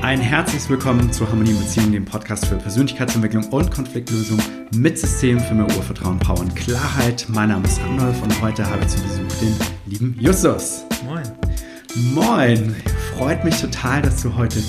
[0.00, 4.38] Ein herzliches Willkommen zu Harmonie in Beziehungen, dem Podcast für Persönlichkeitsentwicklung und Konfliktlösung
[4.74, 7.26] mit Systemen für mehr Urvertrauen, Power und Klarheit.
[7.28, 9.56] Mein Name ist Randolph und heute habe ich zu Besuch den
[9.86, 10.84] lieben Justus.
[11.04, 11.24] Moin.
[12.14, 12.76] Moin.
[13.16, 14.62] Freut mich total, dass du heute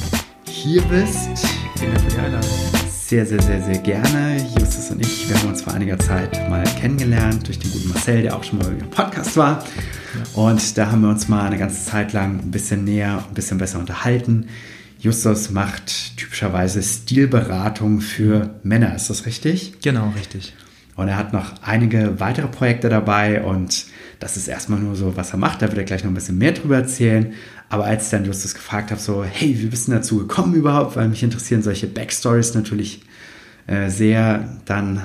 [0.47, 1.30] hier bist.
[1.77, 2.50] Vielen Dank für die Einladung.
[2.89, 4.38] Sehr, sehr, sehr, sehr gerne.
[4.57, 8.23] Justus und ich, wir haben uns vor einiger Zeit mal kennengelernt durch den guten Marcel,
[8.23, 9.64] der auch schon mal im Podcast war.
[10.34, 13.59] Und da haben wir uns mal eine ganze Zeit lang ein bisschen näher, ein bisschen
[13.59, 14.48] besser unterhalten.
[15.00, 19.79] Justus macht typischerweise Stilberatung für Männer, ist das richtig?
[19.82, 20.54] Genau, richtig.
[20.96, 23.86] Und er hat noch einige weitere Projekte dabei und
[24.19, 25.61] das ist erstmal nur so, was er macht.
[25.61, 27.33] Da wird er gleich noch ein bisschen mehr drüber erzählen.
[27.69, 30.97] Aber als ich dann Justus gefragt habe, so, hey, wie bist du dazu gekommen überhaupt?
[30.97, 33.02] Weil mich interessieren solche Backstories natürlich
[33.67, 35.03] äh, sehr, dann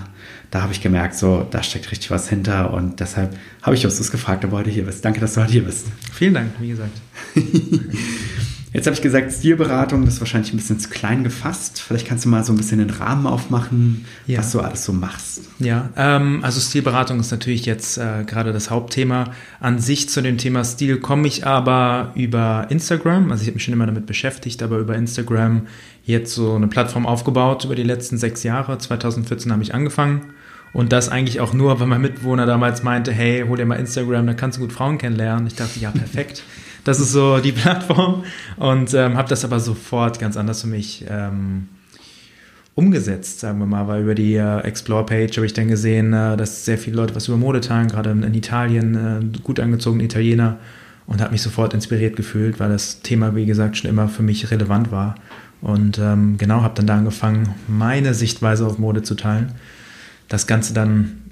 [0.50, 4.10] da habe ich gemerkt, so, da steckt richtig was hinter und deshalb habe ich Justus
[4.10, 5.04] gefragt, ob du heute hier bist.
[5.04, 5.86] Danke, dass du heute hier bist.
[6.12, 7.00] Vielen Dank, wie gesagt.
[8.74, 11.80] Jetzt habe ich gesagt, Stilberatung, das ist wahrscheinlich ein bisschen zu klein gefasst.
[11.80, 14.40] Vielleicht kannst du mal so ein bisschen den Rahmen aufmachen, Ja.
[14.40, 15.42] was du alles so machst.
[15.60, 19.30] Ja, ähm, also Stilberatung ist natürlich jetzt äh, gerade das Hauptthema.
[19.60, 23.30] An sich zu dem Thema Stil komme ich aber über Instagram.
[23.30, 25.68] Also ich habe mich schon immer damit beschäftigt, aber über Instagram
[26.04, 28.76] jetzt so eine Plattform aufgebaut über die letzten sechs Jahre.
[28.76, 30.32] 2014 habe ich angefangen.
[30.72, 34.26] Und das eigentlich auch nur, weil mein Mitbewohner damals meinte, hey, hol dir mal Instagram,
[34.26, 35.46] da kannst du gut Frauen kennenlernen.
[35.46, 36.42] Ich dachte, ja, perfekt.
[36.84, 38.24] Das ist so die Plattform.
[38.56, 41.68] Und ähm, habe das aber sofort ganz anders für mich ähm,
[42.74, 46.64] umgesetzt, sagen wir mal, weil über die äh, Explore-Page habe ich dann gesehen, äh, dass
[46.64, 50.58] sehr viele Leute was über Mode teilen, gerade in, in Italien, äh, gut angezogene Italiener
[51.06, 54.50] und habe mich sofort inspiriert gefühlt, weil das Thema, wie gesagt, schon immer für mich
[54.50, 55.14] relevant war.
[55.60, 59.52] Und ähm, genau, habe dann da angefangen, meine Sichtweise auf Mode zu teilen.
[60.28, 61.22] Das Ganze dann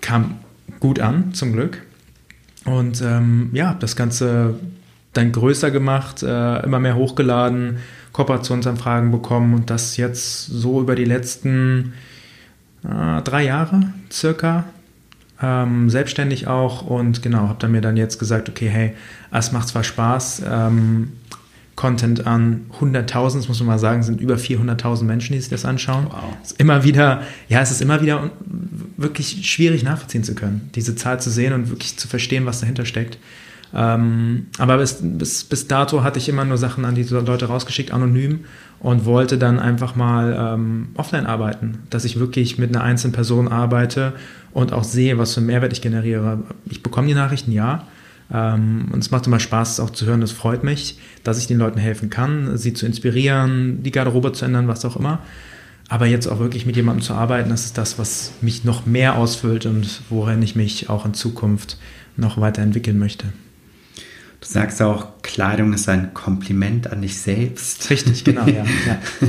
[0.00, 0.36] kam
[0.80, 1.82] gut an, zum Glück.
[2.64, 4.54] Und ähm, ja, das Ganze
[5.12, 7.78] dann größer gemacht, äh, immer mehr hochgeladen,
[8.12, 11.94] Kooperationsanfragen bekommen und das jetzt so über die letzten
[12.84, 14.64] äh, drei Jahre circa.
[15.40, 18.94] Ähm, selbstständig auch und genau, habe dann mir dann jetzt gesagt, okay, hey,
[19.32, 21.12] es macht zwar Spaß, ähm,
[21.74, 25.64] Content an 100.000, das muss man mal sagen, sind über 400.000 Menschen, die sich das
[25.64, 26.06] anschauen.
[26.10, 26.22] Wow.
[26.42, 28.30] Es ist immer wieder, ja, es ist immer wieder
[28.96, 32.84] wirklich schwierig nachvollziehen zu können, diese Zahl zu sehen und wirklich zu verstehen, was dahinter
[32.84, 33.18] steckt.
[33.74, 37.92] Ähm, aber bis, bis, bis dato hatte ich immer nur Sachen an die Leute rausgeschickt,
[37.92, 38.44] anonym,
[38.80, 43.48] und wollte dann einfach mal ähm, offline arbeiten, dass ich wirklich mit einer einzelnen Person
[43.48, 44.12] arbeite
[44.52, 46.42] und auch sehe, was für einen Mehrwert ich generiere.
[46.68, 47.86] Ich bekomme die Nachrichten, ja.
[48.32, 50.20] Ähm, und es macht immer Spaß, auch zu hören.
[50.20, 54.44] Das freut mich, dass ich den Leuten helfen kann, sie zu inspirieren, die Garderobe zu
[54.44, 55.20] ändern, was auch immer.
[55.88, 59.16] Aber jetzt auch wirklich mit jemandem zu arbeiten, das ist das, was mich noch mehr
[59.16, 61.78] ausfüllt und worin ich mich auch in Zukunft
[62.16, 63.26] noch weiterentwickeln möchte.
[64.42, 67.88] Du sagst auch, Kleidung ist ein Kompliment an dich selbst.
[67.90, 68.64] Richtig, genau, ja.
[68.86, 68.98] ja.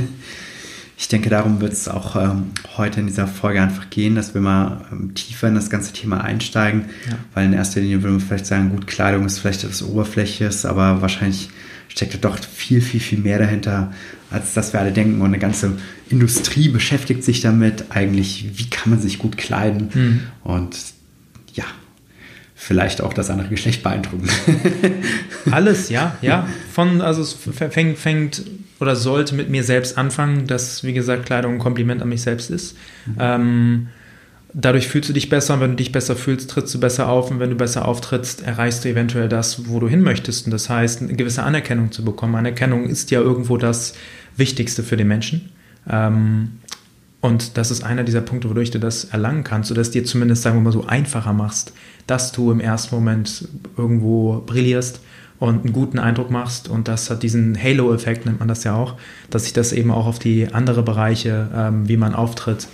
[0.96, 4.40] Ich denke, darum wird es auch ähm, heute in dieser Folge einfach gehen, dass wir
[4.40, 7.16] mal ähm, tiefer in das ganze Thema einsteigen, Ja.
[7.34, 11.02] weil in erster Linie würden wir vielleicht sagen, gut, Kleidung ist vielleicht etwas Oberflächliches, aber
[11.02, 11.48] wahrscheinlich
[11.88, 13.92] steckt da doch viel, viel, viel mehr dahinter,
[14.30, 15.20] als dass wir alle denken.
[15.20, 15.72] Und eine ganze
[16.10, 20.20] Industrie beschäftigt sich damit, eigentlich, wie kann man sich gut kleiden Mhm.
[20.44, 20.76] und
[22.64, 24.26] vielleicht auch das andere Geschlecht beeindrucken.
[25.50, 26.48] Alles, ja, ja.
[26.72, 27.36] Von, also es
[27.70, 28.42] fängt, fängt
[28.80, 32.50] oder sollte mit mir selbst anfangen, dass, wie gesagt, Kleidung ein Kompliment an mich selbst
[32.50, 32.74] ist.
[33.18, 33.88] Ähm,
[34.54, 37.30] dadurch fühlst du dich besser und wenn du dich besser fühlst, trittst du besser auf
[37.30, 40.46] und wenn du besser auftrittst, erreichst du eventuell das, wo du hin möchtest.
[40.46, 42.34] Und das heißt, eine gewisse Anerkennung zu bekommen.
[42.34, 43.92] Anerkennung ist ja irgendwo das
[44.38, 45.50] Wichtigste für den Menschen.
[45.86, 46.52] Ähm,
[47.24, 50.58] und das ist einer dieser Punkte, wodurch du das erlangen kannst, sodass dir zumindest, sagen
[50.58, 51.72] wir mal so, einfacher machst,
[52.06, 53.48] dass du im ersten Moment
[53.78, 55.00] irgendwo brillierst
[55.38, 56.68] und einen guten Eindruck machst.
[56.68, 58.96] Und das hat diesen Halo-Effekt, nennt man das ja auch,
[59.30, 62.68] dass sich das eben auch auf die andere Bereiche, ähm, wie man auftritt,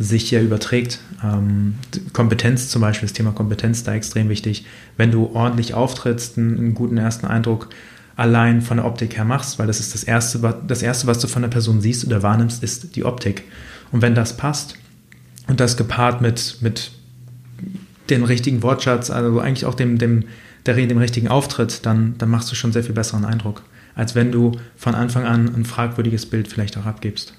[0.00, 0.98] sich hier überträgt.
[1.22, 1.76] Ähm,
[2.12, 4.66] Kompetenz zum Beispiel, das Thema Kompetenz da extrem wichtig.
[4.96, 7.68] Wenn du ordentlich auftrittst, einen, einen guten ersten Eindruck
[8.16, 11.28] allein von der Optik her machst, weil das ist das Erste, das Erste, was du
[11.28, 13.44] von der Person siehst oder wahrnimmst, ist die Optik.
[13.92, 14.74] Und wenn das passt
[15.46, 16.90] und das gepaart mit, mit
[18.10, 20.24] dem richtigen Wortschatz, also eigentlich auch dem, dem,
[20.66, 23.62] der, dem richtigen Auftritt, dann, dann machst du schon sehr viel besseren Eindruck,
[23.94, 27.34] als wenn du von Anfang an ein fragwürdiges Bild vielleicht auch abgibst.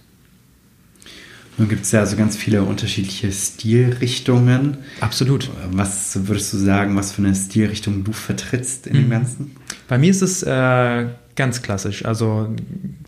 [1.57, 4.77] Nun gibt es ja so ganz viele unterschiedliche Stilrichtungen.
[5.01, 5.51] Absolut.
[5.71, 9.11] Was würdest du sagen, was für eine Stilrichtung du vertrittst in dem Mhm.
[9.11, 9.51] Ganzen?
[9.87, 11.05] Bei mir ist es äh,
[11.35, 12.05] ganz klassisch.
[12.05, 12.49] Also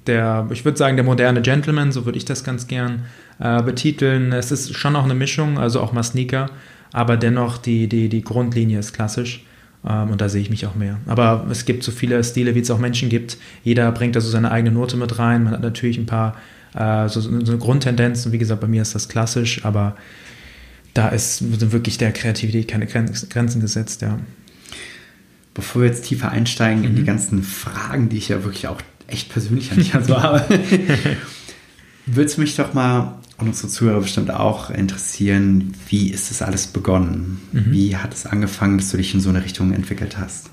[0.05, 3.05] der, ich würde sagen, der moderne Gentleman, so würde ich das ganz gern
[3.39, 4.31] äh, betiteln.
[4.31, 6.49] Es ist schon auch eine Mischung, also auch mal Sneaker,
[6.91, 9.45] aber dennoch die, die, die Grundlinie ist klassisch.
[9.87, 10.99] Ähm, und da sehe ich mich auch mehr.
[11.05, 13.37] Aber es gibt so viele Stile, wie es auch Menschen gibt.
[13.63, 15.43] Jeder bringt da so seine eigene Note mit rein.
[15.43, 16.35] Man hat natürlich ein paar
[16.73, 18.31] äh, so, so Grundtendenzen.
[18.31, 19.95] Wie gesagt, bei mir ist das klassisch, aber
[20.93, 24.17] da ist sind wirklich der Kreativität keine Grenzen gesetzt, ja.
[25.53, 26.87] Bevor wir jetzt tiefer einsteigen mhm.
[26.87, 27.05] in die mhm.
[27.05, 30.43] ganzen Fragen, die ich ja wirklich auch echt persönlich an dich habe,
[32.05, 37.41] würde mich doch mal und unsere Zuhörer bestimmt auch interessieren, wie ist das alles begonnen?
[37.51, 37.65] Mhm.
[37.71, 40.49] Wie hat es angefangen, dass du dich in so eine Richtung entwickelt hast?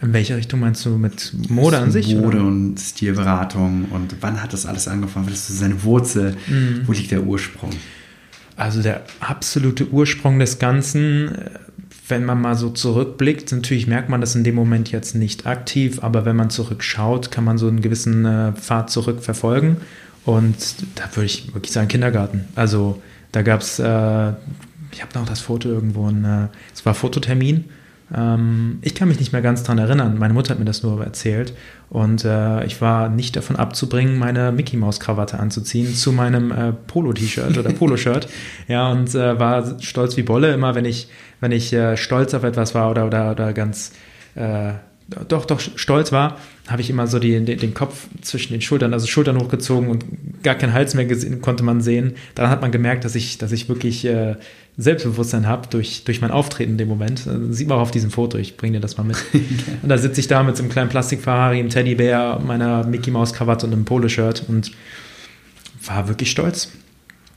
[0.00, 2.14] In welche Richtung meinst du mit Mode an sich?
[2.14, 2.46] Mode oder?
[2.46, 5.26] und Stilberatung und wann hat das alles angefangen?
[5.26, 6.36] Was ist seine Wurzel?
[6.46, 6.82] Mhm.
[6.86, 7.70] Wo liegt der Ursprung?
[8.56, 11.32] Also der absolute Ursprung des Ganzen,
[12.08, 16.02] wenn man mal so zurückblickt, natürlich merkt man das in dem Moment jetzt nicht aktiv,
[16.02, 19.76] aber wenn man zurückschaut, kann man so einen gewissen äh, Pfad zurückverfolgen.
[20.24, 20.56] Und
[20.96, 22.46] da würde ich wirklich sagen, Kindergarten.
[22.54, 23.00] Also
[23.32, 23.82] da gab es, äh,
[24.92, 27.64] ich habe noch das Foto irgendwo, ein, äh, es war Fototermin.
[28.14, 30.18] Ähm, ich kann mich nicht mehr ganz daran erinnern.
[30.18, 31.54] Meine Mutter hat mir das nur erzählt.
[31.88, 36.72] Und äh, ich war nicht davon abzubringen, meine Mickey Maus Krawatte anzuziehen zu meinem äh,
[36.72, 38.28] Polo-T-Shirt oder Polo-Shirt.
[38.68, 41.08] ja, und äh, war stolz wie Bolle immer, wenn ich,
[41.40, 43.92] wenn ich äh, stolz auf etwas war oder, oder, oder ganz
[45.28, 48.92] doch, doch stolz war, habe ich immer so die, den, den, Kopf zwischen den Schultern,
[48.92, 50.04] also Schultern hochgezogen und
[50.42, 52.14] gar keinen Hals mehr gesehen, konnte man sehen.
[52.34, 54.36] Dann hat man gemerkt, dass ich, dass ich wirklich äh,
[54.76, 57.26] Selbstbewusstsein habe durch, durch mein Auftreten in dem Moment.
[57.26, 59.16] Das sieht man auch auf diesem Foto, ich bringe dir das mal mit.
[59.82, 63.32] und da sitze ich da mit so einem kleinen Plastik-Ferrari, einem Teddybär, meiner Mickey Maus
[63.32, 64.70] Krawatte und einem Poloshirt und
[65.84, 66.70] war wirklich stolz.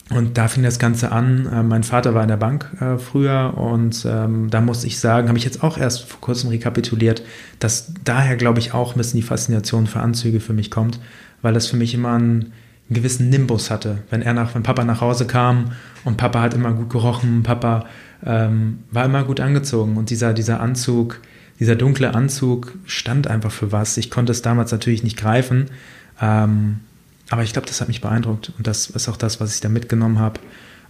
[0.09, 1.47] Und da fing das Ganze an.
[1.47, 5.29] Äh, mein Vater war in der Bank äh, früher und ähm, da muss ich sagen,
[5.29, 7.23] habe ich jetzt auch erst vor kurzem rekapituliert,
[7.59, 10.99] dass daher, glaube ich, auch ein bisschen die Faszination für Anzüge für mich kommt,
[11.41, 12.51] weil das für mich immer einen, einen
[12.89, 13.99] gewissen Nimbus hatte.
[14.09, 15.71] Wenn er nach, wenn Papa nach Hause kam
[16.03, 17.85] und Papa hat immer gut gerochen, Papa
[18.25, 21.21] ähm, war immer gut angezogen und dieser, dieser Anzug,
[21.59, 23.95] dieser dunkle Anzug stand einfach für was.
[23.95, 25.67] Ich konnte es damals natürlich nicht greifen.
[26.21, 26.81] Ähm,
[27.33, 29.67] aber ich glaube, das hat mich beeindruckt und das ist auch das, was ich da
[29.67, 30.39] mitgenommen habe.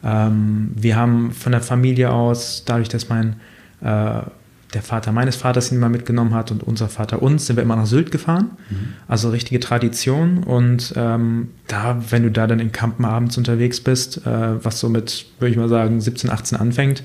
[0.03, 3.37] Ähm, wir haben von der Familie aus, dadurch, dass mein
[3.79, 4.23] äh,
[4.73, 7.77] der Vater meines Vaters ihn mal mitgenommen hat und unser Vater uns, sind wir immer
[7.77, 8.51] nach Sylt gefahren.
[8.69, 8.75] Mhm.
[9.07, 10.43] Also richtige Tradition.
[10.43, 14.89] Und ähm, da, wenn du da dann in Kampen abends unterwegs bist, äh, was so
[14.89, 17.03] mit, würde ich mal sagen, 17, 18 anfängt,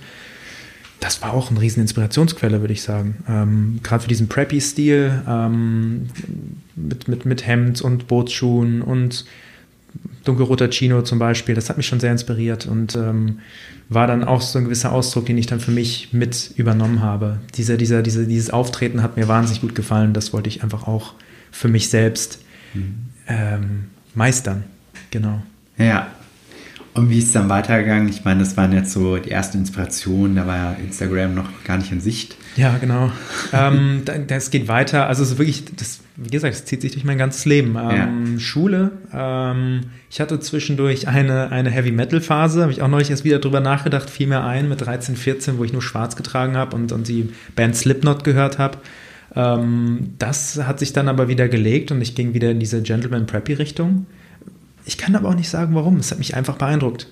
[1.00, 3.16] das war auch eine riesen Inspirationsquelle, würde ich sagen.
[3.28, 6.08] Ähm, Gerade für diesen Preppy-Stil ähm,
[6.74, 9.24] mit, mit, mit Hemd und Bootsschuhen und
[10.24, 13.38] dunkelroter Chino zum Beispiel, das hat mich schon sehr inspiriert und ähm,
[13.88, 17.38] war dann auch so ein gewisser Ausdruck, den ich dann für mich mit übernommen habe.
[17.54, 20.12] Dieser, dieser, diese, dieses Auftreten hat mir wahnsinnig gut gefallen.
[20.12, 21.14] Das wollte ich einfach auch
[21.50, 22.40] für mich selbst
[22.74, 22.94] mhm.
[23.26, 23.84] ähm,
[24.14, 24.64] meistern.
[25.10, 25.42] Genau.
[25.78, 26.08] Ja,
[26.94, 28.08] und wie ist es dann weitergegangen?
[28.08, 31.78] Ich meine, das waren jetzt so die ersten Inspirationen, da war ja Instagram noch gar
[31.78, 32.36] nicht in Sicht.
[32.56, 33.12] Ja, genau.
[33.52, 35.06] ähm, das geht weiter.
[35.06, 37.76] Also es ist wirklich, das, wie gesagt, es zieht sich durch mein ganzes Leben.
[37.76, 38.40] Ähm, ja.
[38.40, 38.90] Schule.
[39.12, 44.10] Ähm, ich hatte zwischendurch eine, eine Heavy-Metal-Phase, habe ich auch neulich erst wieder drüber nachgedacht,
[44.10, 47.30] fiel mir ein mit 13, 14, wo ich nur schwarz getragen habe und, und die
[47.54, 48.78] Band Slipknot gehört habe.
[49.36, 54.06] Ähm, das hat sich dann aber wieder gelegt und ich ging wieder in diese Gentleman-Preppy-Richtung.
[54.84, 55.96] Ich kann aber auch nicht sagen, warum.
[55.96, 57.08] Es hat mich einfach beeindruckt.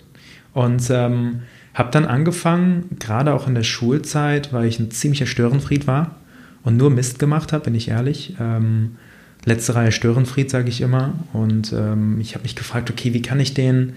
[0.53, 1.43] Und ähm,
[1.75, 6.17] habe dann angefangen, gerade auch in der Schulzeit, weil ich ein ziemlicher Störenfried war
[6.63, 8.35] und nur Mist gemacht habe, bin ich ehrlich.
[8.41, 8.97] Ähm,
[9.45, 11.13] letzte Reihe Störenfried, sage ich immer.
[11.35, 13.93] Und ähm, ich habe mich gefragt, okay, wie kann ich den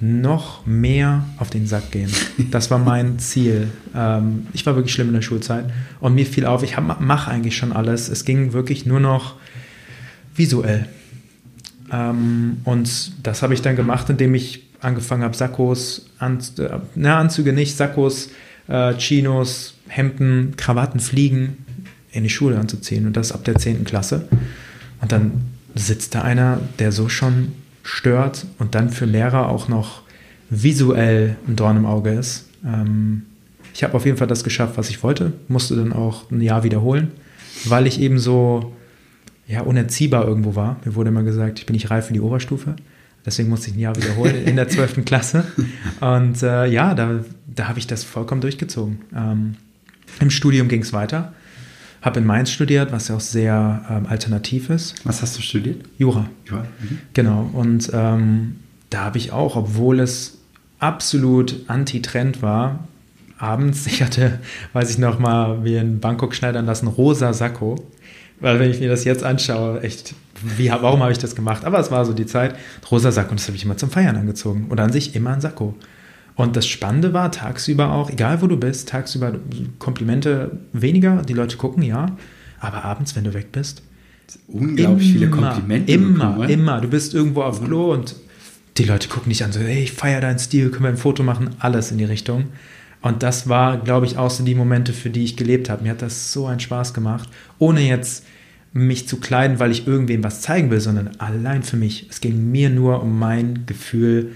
[0.00, 2.10] noch mehr auf den Sack gehen?
[2.50, 3.68] Das war mein Ziel.
[3.94, 5.66] Ähm, ich war wirklich schlimm in der Schulzeit
[6.00, 8.08] und mir fiel auf, ich mache eigentlich schon alles.
[8.08, 9.36] Es ging wirklich nur noch
[10.34, 10.88] visuell.
[11.92, 17.18] Ähm, und das habe ich dann gemacht, indem ich angefangen habe, Sakkos, Anz äh, na,
[17.18, 18.30] Anzüge nicht, Sakkos,
[18.68, 21.64] äh, Chinos, Hemden, Krawatten, Fliegen
[22.12, 23.06] in die Schule anzuziehen.
[23.06, 23.84] Und das ab der 10.
[23.84, 24.28] Klasse.
[25.00, 25.32] Und dann
[25.74, 30.02] sitzt da einer, der so schon stört und dann für Lehrer auch noch
[30.48, 32.48] visuell ein Dorn im Auge ist.
[32.64, 33.22] Ähm,
[33.72, 36.64] ich habe auf jeden Fall das geschafft, was ich wollte, musste dann auch ein Jahr
[36.64, 37.12] wiederholen,
[37.64, 38.74] weil ich eben so
[39.50, 40.76] ja, unerziehbar irgendwo war.
[40.84, 42.76] Mir wurde immer gesagt, ich bin nicht reif für die Oberstufe.
[43.26, 45.04] Deswegen musste ich ein Jahr wiederholen in der 12.
[45.04, 45.44] Klasse.
[46.00, 49.00] Und äh, ja, da, da habe ich das vollkommen durchgezogen.
[49.14, 49.56] Ähm,
[50.20, 51.34] Im Studium ging es weiter.
[52.00, 54.94] Habe in Mainz studiert, was ja auch sehr ähm, alternativ ist.
[55.04, 55.84] Was hast du studiert?
[55.98, 56.30] Jura.
[56.46, 56.62] Jura.
[56.80, 56.98] Mhm.
[57.12, 57.50] Genau.
[57.52, 58.56] Und ähm,
[58.88, 60.38] da habe ich auch, obwohl es
[60.78, 62.88] absolut anti-Trend war,
[63.36, 64.38] abends, ich hatte,
[64.72, 67.76] weiß ich noch mal, wie in Bangkok schneidern lassen, rosa Sakko.
[68.40, 71.64] Weil wenn ich mir das jetzt anschaue, echt, wie, warum habe ich das gemacht?
[71.64, 72.54] Aber es war so die Zeit,
[72.90, 74.68] rosa Sakko, und das habe ich immer zum Feiern angezogen.
[74.70, 75.74] Oder an sich immer ein Sakko.
[76.36, 79.34] Und das Spannende war tagsüber auch, egal wo du bist, tagsüber
[79.78, 82.16] Komplimente weniger, die Leute gucken, ja,
[82.60, 83.82] aber abends, wenn du weg bist,
[84.48, 85.92] unglaublich viele Komplimente.
[85.92, 86.80] Immer, bekommen, immer.
[86.80, 88.16] Du bist irgendwo auf Klo und
[88.78, 91.22] die Leute gucken dich an, so, hey, ich feiere deinen Stil, können wir ein Foto
[91.22, 92.44] machen, alles in die Richtung.
[93.02, 95.82] Und das war, glaube ich, auch so die Momente, für die ich gelebt habe.
[95.82, 97.28] Mir hat das so einen Spaß gemacht,
[97.58, 98.24] ohne jetzt
[98.72, 102.06] mich zu kleiden, weil ich irgendwem was zeigen will, sondern allein für mich.
[102.10, 104.32] Es ging mir nur um mein Gefühl,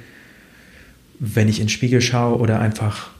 [1.21, 3.11] wenn ich in den Spiegel schaue oder einfach,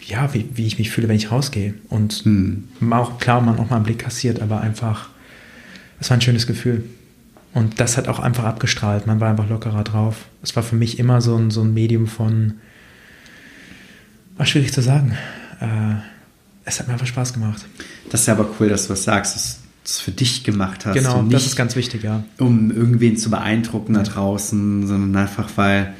[0.00, 1.74] ja, wie, wie ich mich fühle, wenn ich rausgehe.
[1.88, 2.68] Und hm.
[2.90, 5.08] auch klar, man auch mal einen Blick kassiert, aber einfach,
[6.00, 6.84] es war ein schönes Gefühl.
[7.52, 9.06] Und das hat auch einfach abgestrahlt.
[9.06, 10.26] Man war einfach lockerer drauf.
[10.42, 12.54] Es war für mich immer so ein, so ein Medium von,
[14.40, 15.12] war schwierig zu sagen.
[15.60, 15.96] Äh,
[16.64, 17.66] es hat mir einfach Spaß gemacht.
[18.08, 20.86] Das ist ja aber cool, dass du was sagst, dass du es für dich gemacht
[20.86, 20.94] hast.
[20.94, 22.24] Genau, das ist ganz wichtig, ja.
[22.38, 25.92] Um irgendwen zu beeindrucken da draußen, sondern einfach, weil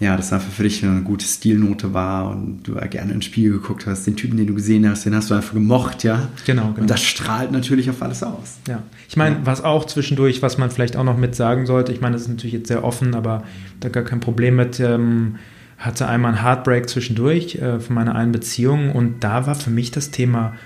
[0.00, 3.86] ja, das einfach für dich eine gute Stilnote war und du gerne ins Spiel geguckt
[3.86, 6.28] hast, den Typen, den du gesehen hast, den hast du einfach gemocht, ja.
[6.46, 6.80] Genau, genau.
[6.80, 8.56] Und das strahlt natürlich auf alles aus.
[8.66, 8.82] Ja.
[9.10, 9.40] Ich meine, ja.
[9.44, 12.28] was auch zwischendurch, was man vielleicht auch noch mit sagen sollte, ich meine, das ist
[12.28, 13.42] natürlich jetzt sehr offen, aber
[13.80, 15.34] da gar kein Problem mit, ähm,
[15.78, 19.92] hatte einmal einen Heartbreak zwischendurch äh, von meiner einen Beziehung und da war für mich
[19.92, 20.56] das Thema,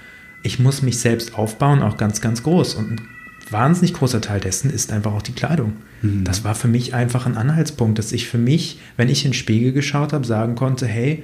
[0.43, 2.75] ich muss mich selbst aufbauen, auch ganz, ganz groß.
[2.75, 3.01] Und ein
[3.51, 5.75] wahnsinnig großer Teil dessen ist einfach auch die Kleidung.
[6.01, 6.25] Mhm.
[6.25, 9.37] Das war für mich einfach ein Anhaltspunkt, dass ich für mich, wenn ich in den
[9.37, 11.23] Spiegel geschaut habe, sagen konnte, hey,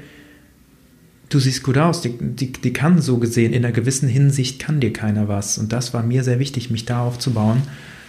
[1.30, 4.80] du siehst gut aus, die, die, die kann so gesehen, in einer gewissen Hinsicht kann
[4.80, 5.56] dir keiner was.
[5.56, 7.62] Und das war mir sehr wichtig, mich da aufzubauen.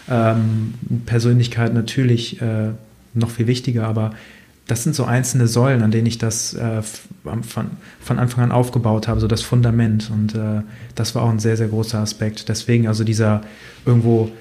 [0.10, 0.74] Ähm,
[1.06, 2.72] Persönlichkeit natürlich äh,
[3.14, 4.12] noch viel wichtiger, aber
[4.70, 6.82] das sind so einzelne Säulen, an denen ich das äh,
[7.24, 7.44] von,
[8.00, 10.12] von, Anfang an aufgebaut habe, so das Fundament.
[10.12, 10.62] Und äh,
[10.96, 12.50] das war auch ein sehr, sehr großer Aspekt.
[12.50, 13.42] Deswegen also dieser
[13.86, 14.32] irgendwo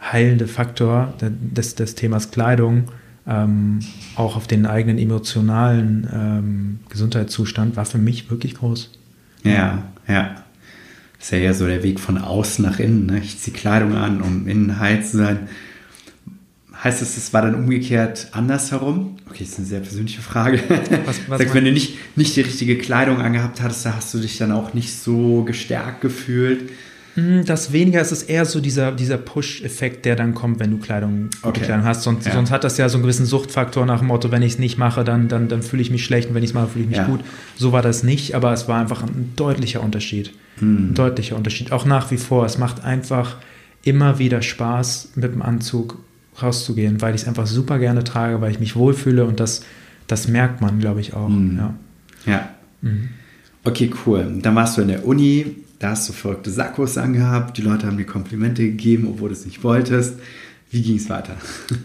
[0.00, 2.84] heilende Faktor des, des Themas Kleidung,
[3.26, 3.80] ähm,
[4.14, 8.90] auch auf den eigenen emotionalen ähm, Gesundheitszustand, war für mich wirklich groß.
[9.42, 10.36] Ja, ja.
[11.16, 13.06] Das ist ja eher so der Weg von außen nach innen.
[13.06, 13.18] Ne?
[13.18, 15.48] Ich ziehe Kleidung an, um innen heil zu sein.
[16.82, 19.16] Heißt es, es war dann umgekehrt andersherum?
[19.28, 20.60] Okay, das ist eine sehr persönliche Frage.
[21.06, 24.18] Was, was Sag, wenn du nicht, nicht die richtige Kleidung angehabt hattest, da hast du
[24.18, 26.70] dich dann auch nicht so gestärkt gefühlt.
[27.14, 30.78] Hm, das weniger ist es eher so dieser, dieser Push-Effekt, der dann kommt, wenn du
[30.78, 31.62] Kleidung, okay.
[31.62, 32.04] Kleidung hast.
[32.04, 32.32] Sonst, ja.
[32.32, 34.78] sonst hat das ja so einen gewissen Suchtfaktor nach dem Motto, wenn ich es nicht
[34.78, 36.90] mache, dann, dann, dann fühle ich mich schlecht und wenn ich es mache, fühle ich
[36.90, 37.06] mich ja.
[37.06, 37.24] gut.
[37.56, 40.32] So war das nicht, aber es war einfach ein deutlicher Unterschied.
[40.60, 40.90] Hm.
[40.90, 41.72] Ein deutlicher Unterschied.
[41.72, 42.46] Auch nach wie vor.
[42.46, 43.38] Es macht einfach
[43.82, 45.98] immer wieder Spaß, mit dem Anzug
[46.42, 49.62] rauszugehen, weil ich es einfach super gerne trage, weil ich mich wohlfühle und das,
[50.06, 51.28] das merkt man, glaube ich, auch.
[51.28, 51.58] Mhm.
[51.58, 51.74] Ja.
[52.26, 52.48] ja.
[52.82, 53.08] Mhm.
[53.64, 54.38] Okay, cool.
[54.40, 57.96] Dann warst du in der Uni, da hast du verrückte Sakkos angehabt, die Leute haben
[57.96, 60.18] dir Komplimente gegeben, obwohl du es nicht wolltest.
[60.70, 61.34] Wie ging es weiter?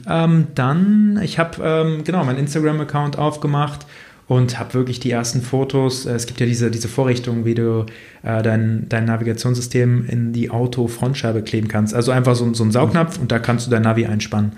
[0.08, 3.86] Ähm, dann, ich habe ähm, genau meinen Instagram-Account aufgemacht
[4.28, 6.06] und habe wirklich die ersten Fotos.
[6.06, 7.86] Äh, es gibt ja diese, diese Vorrichtung, wie du
[8.24, 11.94] äh, dein, dein Navigationssystem in die Auto-Frontscheibe kleben kannst.
[11.94, 14.54] Also einfach so, so ein Saugnapf und da kannst du dein Navi einspannen.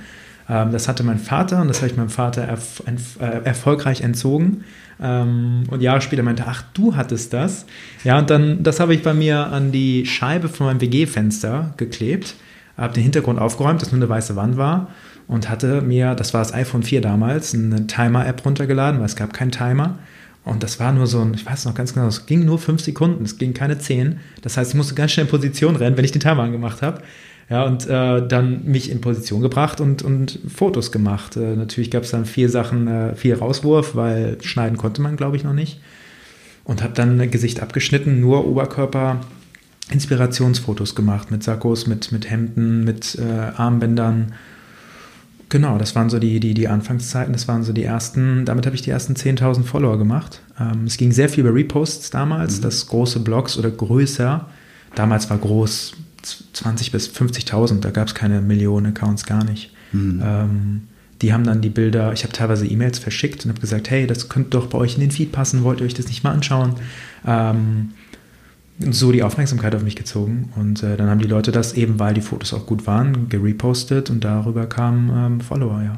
[0.50, 2.84] Ähm, das hatte mein Vater und das habe ich meinem Vater erf
[3.20, 4.64] äh, erfolgreich entzogen.
[5.02, 7.66] Ähm, und Jahre später meinte, ach, du hattest das.
[8.04, 12.36] Ja, und dann, das habe ich bei mir an die Scheibe von meinem WG-Fenster geklebt,
[12.78, 14.90] habe den Hintergrund aufgeräumt, dass nur eine weiße Wand war
[15.28, 19.34] und hatte mir, das war das iPhone 4 damals, eine Timer-App runtergeladen, weil es gab
[19.34, 19.98] keinen Timer.
[20.44, 22.82] Und das war nur so ein, ich weiß noch ganz genau, es ging nur fünf
[22.82, 24.20] Sekunden, es ging keine zehn.
[24.44, 27.02] Das heißt, ich musste ganz schnell in Position rennen, wenn ich den Timer angemacht habe.
[27.50, 31.36] Ja, und äh, dann mich in Position gebracht und, und Fotos gemacht.
[31.36, 35.38] Äh, natürlich gab es dann vier Sachen, äh, vier Rauswurf, weil schneiden konnte man, glaube
[35.38, 35.80] ich, noch nicht.
[36.64, 39.22] Und habe dann Gesicht abgeschnitten, nur Oberkörper,
[39.92, 44.34] Inspirationsfotos gemacht mit Sakkos, mit, mit Hemden, mit äh, Armbändern
[45.56, 48.76] Genau, das waren so die, die, die Anfangszeiten, das waren so die ersten, damit habe
[48.76, 50.42] ich die ersten 10.000 Follower gemacht.
[50.60, 52.64] Ähm, es ging sehr viel über Reposts damals, mhm.
[52.64, 54.50] das große Blogs oder größer.
[54.96, 55.94] Damals war groß
[56.52, 59.72] 20 bis 50.000, da gab es keine Millionen Accounts gar nicht.
[59.94, 60.22] Mhm.
[60.22, 60.82] Ähm,
[61.22, 64.28] die haben dann die Bilder, ich habe teilweise E-Mails verschickt und habe gesagt, hey, das
[64.28, 66.76] könnte doch bei euch in den Feed passen, wollt ihr euch das nicht mal anschauen?
[67.26, 67.92] Ähm,
[68.80, 70.52] so die Aufmerksamkeit auf mich gezogen.
[70.56, 74.10] Und äh, dann haben die Leute das eben, weil die Fotos auch gut waren, gerepostet
[74.10, 75.98] und darüber kamen ähm, Follower, ja.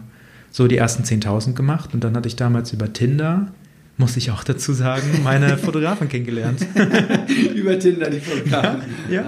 [0.52, 3.52] So die ersten 10.000 gemacht und dann hatte ich damals über Tinder,
[3.98, 6.66] muss ich auch dazu sagen, meine Fotografin kennengelernt.
[7.56, 8.82] über Tinder die Fotografin.
[9.12, 9.24] Ja,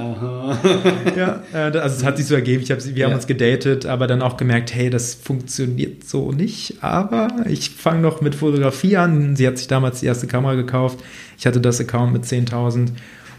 [1.16, 1.44] ja.
[1.54, 3.08] ja äh, also es hat sich so ergeben, ich hab, wir ja.
[3.08, 8.02] haben uns gedatet, aber dann auch gemerkt, hey, das funktioniert so nicht, aber ich fange
[8.02, 9.36] noch mit Fotografie an.
[9.36, 11.00] Sie hat sich damals die erste Kamera gekauft.
[11.38, 12.90] Ich hatte das Account mit 10.000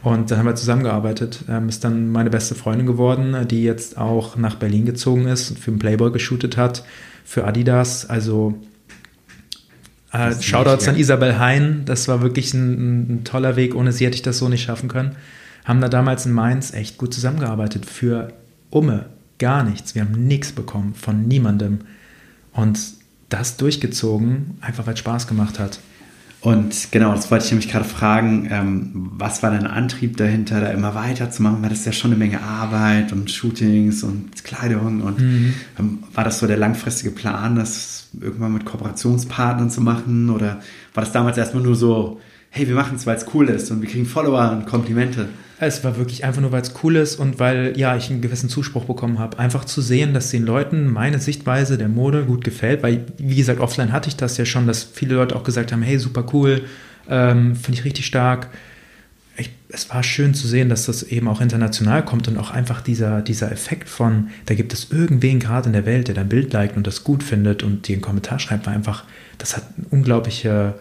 [0.03, 1.45] und dann haben wir zusammengearbeitet.
[1.49, 5.59] Ähm, ist dann meine beste Freundin geworden, die jetzt auch nach Berlin gezogen ist und
[5.59, 6.85] für den Playboy geshootet hat,
[7.25, 8.09] für Adidas.
[8.09, 8.59] Also
[10.13, 14.17] Äh, Shoutouts an Isabel Hein, das war wirklich ein, ein, toller Weg, ohne sie hätte
[14.17, 15.17] ich das so nicht schaffen können.
[15.65, 18.33] Haben da damals in Mainz echt gut zusammengearbeitet für
[18.71, 19.07] Umme,
[19.39, 19.95] gar nichts.
[19.95, 21.81] Wir haben nichts bekommen von niemandem.
[22.53, 22.81] Und
[23.29, 25.79] das durchgezogen, einfach weil es Spaß gemacht hat.
[26.43, 30.69] Und genau, das wollte ich nämlich gerade fragen, ähm, was war dein Antrieb dahinter, da
[30.69, 31.61] immer weiterzumachen?
[31.63, 35.03] Weil das ist ja schon eine Menge Arbeit und Shootings und Kleidung.
[35.03, 35.55] Und mhm.
[35.79, 40.31] ähm, war das so der langfristige Plan, das irgendwann mit Kooperationspartnern zu machen?
[40.31, 40.61] Oder
[40.95, 43.81] war das damals erstmal nur so, hey, wir machen es, weil es cool ist und
[43.81, 45.29] wir kriegen Follower und Komplimente?
[45.63, 48.49] Es war wirklich einfach nur, weil es cool ist und weil ja ich einen gewissen
[48.49, 49.39] Zuspruch bekommen habe.
[49.39, 53.61] Einfach zu sehen, dass den Leuten meine Sichtweise der Mode gut gefällt, weil, wie gesagt,
[53.61, 56.63] offline hatte ich das ja schon, dass viele Leute auch gesagt haben, hey, super cool,
[57.09, 58.49] ähm, finde ich richtig stark.
[59.37, 62.81] Ich, es war schön zu sehen, dass das eben auch international kommt und auch einfach
[62.81, 66.53] dieser, dieser Effekt von, da gibt es irgendwen gerade in der Welt, der dein Bild
[66.53, 69.05] liked und das gut findet und dir einen Kommentar schreibt, war einfach,
[69.37, 70.75] das hat unglaubliche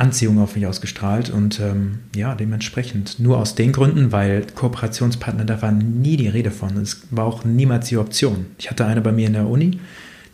[0.00, 5.60] Anziehung auf mich ausgestrahlt und ähm, ja, dementsprechend nur aus den Gründen, weil Kooperationspartner, da
[5.60, 6.76] war nie die Rede von.
[6.78, 8.46] Es war auch niemals die Option.
[8.58, 9.78] Ich hatte eine bei mir in der Uni,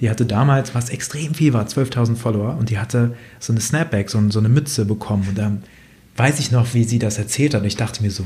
[0.00, 4.08] die hatte damals, was extrem viel war, 12.000 Follower und die hatte so eine Snapback,
[4.08, 5.64] so, so eine Mütze bekommen und dann
[6.16, 8.25] weiß ich noch, wie sie das erzählt hat und ich dachte mir so,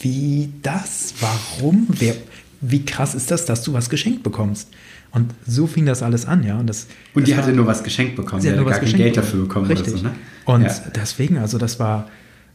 [0.00, 1.14] wie das?
[1.20, 1.88] Warum?
[1.90, 2.14] Wer,
[2.60, 4.68] wie krass ist das, dass du was geschenkt bekommst?
[5.14, 6.58] Und so fing das alles an, ja.
[6.58, 8.80] Und, das, und die das hatte war, nur was geschenkt bekommen, sie hat nur gar
[8.80, 9.66] kein Geld dafür bekommen.
[9.66, 9.94] Richtig.
[9.94, 10.12] So, ne?
[10.44, 10.74] Und ja.
[10.94, 12.08] deswegen, also das war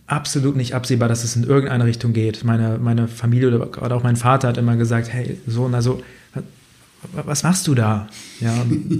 [0.07, 2.43] absolut nicht absehbar, dass es in irgendeine Richtung geht.
[2.43, 6.01] Meine, meine Familie oder auch mein Vater hat immer gesagt, hey, Sohn, also
[7.13, 8.07] was machst du da?
[8.41, 8.53] Ja.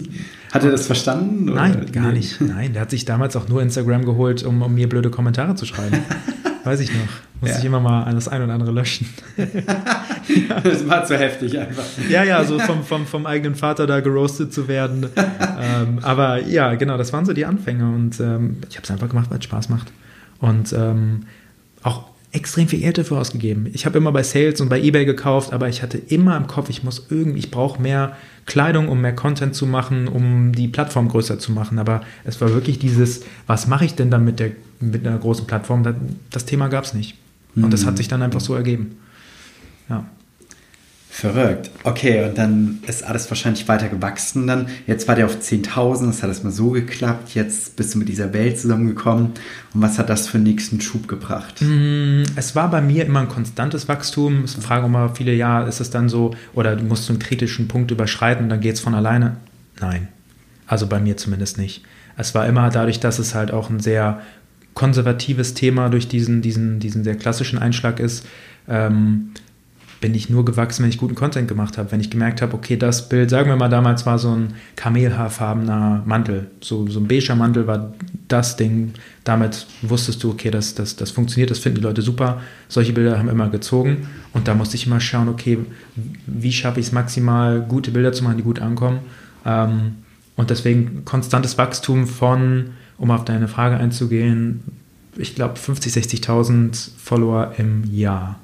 [0.54, 1.50] hat er das verstanden?
[1.50, 1.62] Oder?
[1.62, 2.20] Nein, gar nee.
[2.20, 2.40] nicht.
[2.40, 5.66] Nein, der hat sich damals auch nur Instagram geholt, um, um mir blöde Kommentare zu
[5.66, 5.98] schreiben.
[6.64, 7.08] Weiß ich noch.
[7.42, 7.58] Muss ja.
[7.60, 9.08] ich immer mal das ein oder andere löschen.
[9.38, 9.46] ja.
[10.64, 11.84] Das war zu heftig einfach.
[12.08, 15.08] Ja, ja, so vom, vom, vom eigenen Vater da geroastet zu werden.
[15.16, 19.10] ähm, aber ja, genau, das waren so die Anfänge und ähm, ich habe es einfach
[19.10, 19.92] gemacht, weil es Spaß macht.
[20.40, 21.22] Und ähm,
[21.82, 23.68] auch extrem viel Geld dafür ausgegeben.
[23.74, 26.70] Ich habe immer bei Sales und bei eBay gekauft, aber ich hatte immer im Kopf,
[26.70, 31.08] ich muss irgendwie, ich brauche mehr Kleidung, um mehr Content zu machen, um die Plattform
[31.08, 31.80] größer zu machen.
[31.80, 35.48] Aber es war wirklich dieses, was mache ich denn dann mit, der, mit einer großen
[35.48, 35.84] Plattform?
[36.30, 37.16] Das Thema gab es nicht.
[37.56, 37.70] Und mhm.
[37.70, 38.98] das hat sich dann einfach so ergeben.
[39.90, 40.06] Ja.
[41.12, 41.72] Verrückt.
[41.84, 44.68] Okay, und dann ist alles wahrscheinlich weiter gewachsen dann.
[44.88, 47.34] Jetzt war der auf 10.000, das hat erstmal so geklappt.
[47.36, 49.34] Jetzt bist du mit dieser Welt zusammengekommen.
[49.74, 51.62] Und was hat das für einen nächsten Schub gebracht?
[51.62, 54.44] Mm, es war bei mir immer ein konstantes Wachstum.
[54.46, 57.92] Es fragen immer viele, ja, ist es dann so, oder du musst einen kritischen Punkt
[57.92, 59.38] überschreiten und dann geht es von alleine?
[59.82, 60.08] Nein.
[60.68, 61.84] Also bei mir zumindest nicht.
[62.16, 64.22] Es war immer dadurch, dass es halt auch ein sehr
[64.80, 68.26] konservatives Thema durch diesen, diesen, diesen sehr klassischen Einschlag ist.
[68.70, 69.32] Ähm,
[70.00, 71.92] bin ich nur gewachsen, wenn ich guten Content gemacht habe.
[71.92, 76.04] Wenn ich gemerkt habe, okay, das Bild, sagen wir mal, damals war so ein kamelhaarfarbener
[76.06, 77.94] Mantel, so, so ein beiger Mantel war
[78.30, 78.94] das Ding.
[79.26, 82.40] Damit wusstest du, okay, das, das, das funktioniert, das finden die Leute super.
[82.70, 84.08] Solche Bilder haben immer gezogen.
[84.32, 85.58] Und da musste ich immer schauen, okay,
[86.26, 89.00] wie schaffe ich es maximal, gute Bilder zu machen, die gut ankommen.
[89.46, 89.96] Ähm,
[90.38, 94.62] und deswegen konstantes Wachstum von, um auf deine Frage einzugehen,
[95.18, 98.40] ich glaube 50, 60.000 Follower im Jahr.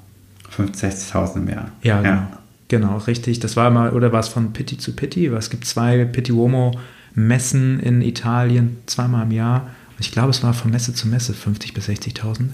[0.56, 1.70] 65.000 im Jahr.
[1.82, 2.28] Ja, ja.
[2.68, 2.88] Genau.
[2.88, 3.40] genau, richtig.
[3.40, 5.26] Das war mal, oder war es von Pitti zu Pitti?
[5.26, 6.72] Es gibt zwei Pitti Uomo
[7.14, 9.62] Messen in Italien zweimal im Jahr.
[9.90, 12.48] Und ich glaube, es war von Messe zu Messe 50.000 bis 60.000.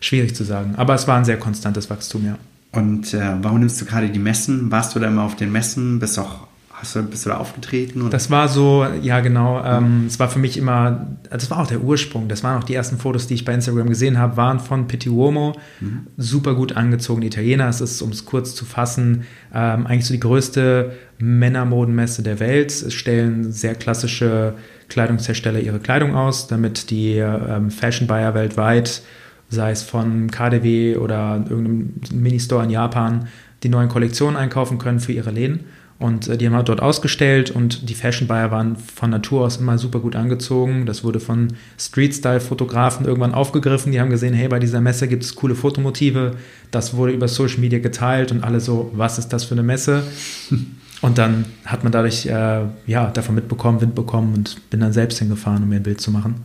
[0.00, 0.74] Schwierig zu sagen.
[0.76, 2.38] Aber es war ein sehr konstantes Wachstum, ja.
[2.70, 4.70] Und äh, warum nimmst du gerade die Messen?
[4.70, 5.98] Warst du da immer auf den Messen?
[5.98, 6.46] Bist auch
[6.80, 8.02] Hast du, bist du da aufgetreten?
[8.02, 8.10] Oder?
[8.10, 9.64] Das war so, ja genau.
[9.64, 12.28] Ähm, es war für mich immer, das war auch der Ursprung.
[12.28, 15.08] Das waren auch die ersten Fotos, die ich bei Instagram gesehen habe, waren von Pitti
[15.08, 15.56] Uomo.
[15.80, 16.06] Mhm.
[16.16, 17.68] Super gut angezogene Italiener.
[17.68, 22.70] Es ist, um es kurz zu fassen, ähm, eigentlich so die größte Männermodenmesse der Welt.
[22.70, 24.54] Es stellen sehr klassische
[24.88, 29.02] Kleidungshersteller ihre Kleidung aus, damit die ähm, Fashion Buyer weltweit,
[29.48, 33.26] sei es von KDW oder irgendeinem Ministore in Japan,
[33.64, 35.64] die neuen Kollektionen einkaufen können für ihre Läden.
[35.98, 39.56] Und äh, die haben halt dort ausgestellt und die Fashion Buyer waren von Natur aus
[39.56, 40.86] immer super gut angezogen.
[40.86, 43.90] Das wurde von Street-Style-Fotografen irgendwann aufgegriffen.
[43.90, 46.36] Die haben gesehen, hey, bei dieser Messe gibt es coole Fotomotive.
[46.70, 50.02] Das wurde über Social Media geteilt und alle so, was ist das für eine Messe?
[51.00, 55.20] Und dann hat man dadurch äh, ja, davon mitbekommen, Wind bekommen und bin dann selbst
[55.20, 56.44] hingefahren, um mir ein Bild zu machen.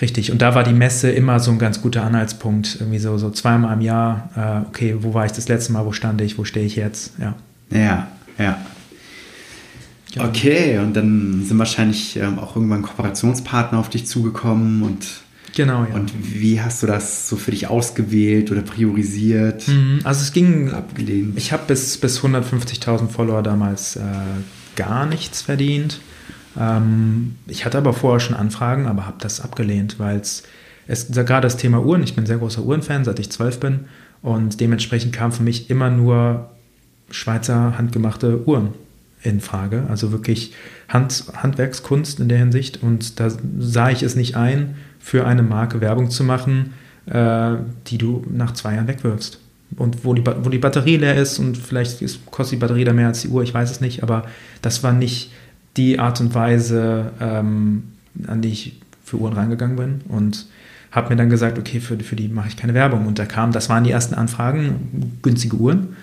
[0.00, 0.32] Richtig.
[0.32, 2.78] Und da war die Messe immer so ein ganz guter Anhaltspunkt.
[2.80, 5.92] Irgendwie so, so zweimal im Jahr, äh, okay, wo war ich das letzte Mal, wo
[5.92, 7.12] stand ich, wo stehe ich jetzt?
[7.18, 7.34] Ja.
[7.70, 8.08] Ja,
[8.42, 8.66] ja.
[10.12, 10.26] Genau.
[10.26, 15.06] Okay, und dann sind wahrscheinlich ähm, auch irgendwann Kooperationspartner auf dich zugekommen und
[15.54, 15.94] Genau, ja.
[15.94, 19.68] Und wie hast du das so für dich ausgewählt oder priorisiert?
[19.68, 21.36] Mhm, also es ging, abgelehnt.
[21.36, 24.00] Ich habe bis, bis 150.000 Follower damals äh,
[24.76, 26.00] gar nichts verdient.
[26.58, 30.44] Ähm, ich hatte aber vorher schon Anfragen, aber habe das abgelehnt, weil es
[31.10, 33.86] gerade das Thema Uhren, ich bin ein sehr großer Uhrenfan, seit ich zwölf bin
[34.22, 36.50] und dementsprechend kam für mich immer nur
[37.12, 38.70] Schweizer handgemachte Uhren
[39.22, 40.52] in Frage, also wirklich
[40.88, 42.82] Hand, Handwerkskunst in der Hinsicht.
[42.82, 46.74] Und da sah ich es nicht ein, für eine Marke Werbung zu machen,
[47.06, 47.54] äh,
[47.86, 49.38] die du nach zwei Jahren wegwirfst.
[49.76, 52.92] Und wo die, wo die Batterie leer ist und vielleicht ist, kostet die Batterie da
[52.92, 54.26] mehr als die Uhr, ich weiß es nicht, aber
[54.60, 55.32] das war nicht
[55.76, 57.84] die Art und Weise, ähm,
[58.26, 60.00] an die ich für Uhren reingegangen bin.
[60.08, 60.46] Und
[60.90, 63.06] habe mir dann gesagt, okay, für, für die mache ich keine Werbung.
[63.06, 65.96] Und da kam, das waren die ersten Anfragen, günstige Uhren.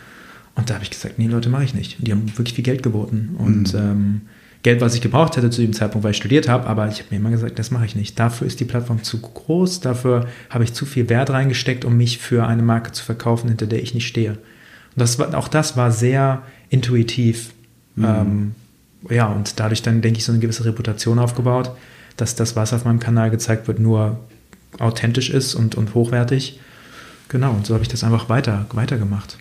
[0.60, 2.00] Und da habe ich gesagt, nee, Leute, mache ich nicht.
[2.00, 3.36] Und die haben wirklich viel Geld geboten.
[3.38, 3.80] Und mhm.
[3.80, 4.22] ähm,
[4.62, 7.06] Geld, was ich gebraucht hätte zu dem Zeitpunkt, weil ich studiert habe, aber ich habe
[7.12, 8.20] mir immer gesagt, das mache ich nicht.
[8.20, 12.18] Dafür ist die Plattform zu groß, dafür habe ich zu viel Wert reingesteckt, um mich
[12.18, 14.32] für eine Marke zu verkaufen, hinter der ich nicht stehe.
[14.32, 14.40] Und
[14.98, 17.54] das war, auch das war sehr intuitiv.
[17.96, 18.06] Mhm.
[18.06, 18.56] Ähm,
[19.10, 21.72] ja, und dadurch dann, denke ich, so eine gewisse Reputation aufgebaut,
[22.18, 24.20] dass das, was auf meinem Kanal gezeigt wird, nur
[24.78, 26.60] authentisch ist und, und hochwertig.
[27.30, 29.38] Genau, und so habe ich das einfach weiter, weitergemacht.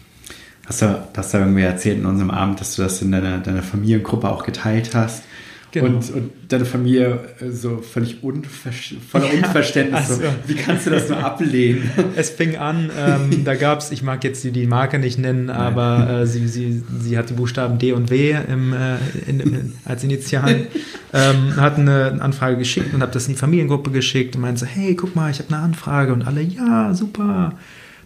[0.69, 3.63] Hast du, hast du irgendwie erzählt in unserem Abend, dass du das in deiner, deiner
[3.63, 5.23] Familiengruppe auch geteilt hast?
[5.71, 5.87] Genau.
[5.87, 8.71] Und, und deine Familie äh, so völlig unver
[9.11, 10.11] voller Unverständnis.
[10.11, 10.23] Also.
[10.23, 11.91] So, wie kannst du das nur ablehnen?
[12.17, 15.47] Es fing an, ähm, da gab es, ich mag jetzt die, die Marke nicht nennen,
[15.47, 15.57] Nein.
[15.57, 19.73] aber äh, sie, sie, sie hat die Buchstaben D und W im, äh, in, in,
[19.85, 20.69] als Initialen.
[21.13, 24.67] ähm, hat eine Anfrage geschickt und habe das in die Familiengruppe geschickt und meinte so,
[24.67, 27.53] hey, guck mal, ich habe eine Anfrage und alle, ja, super.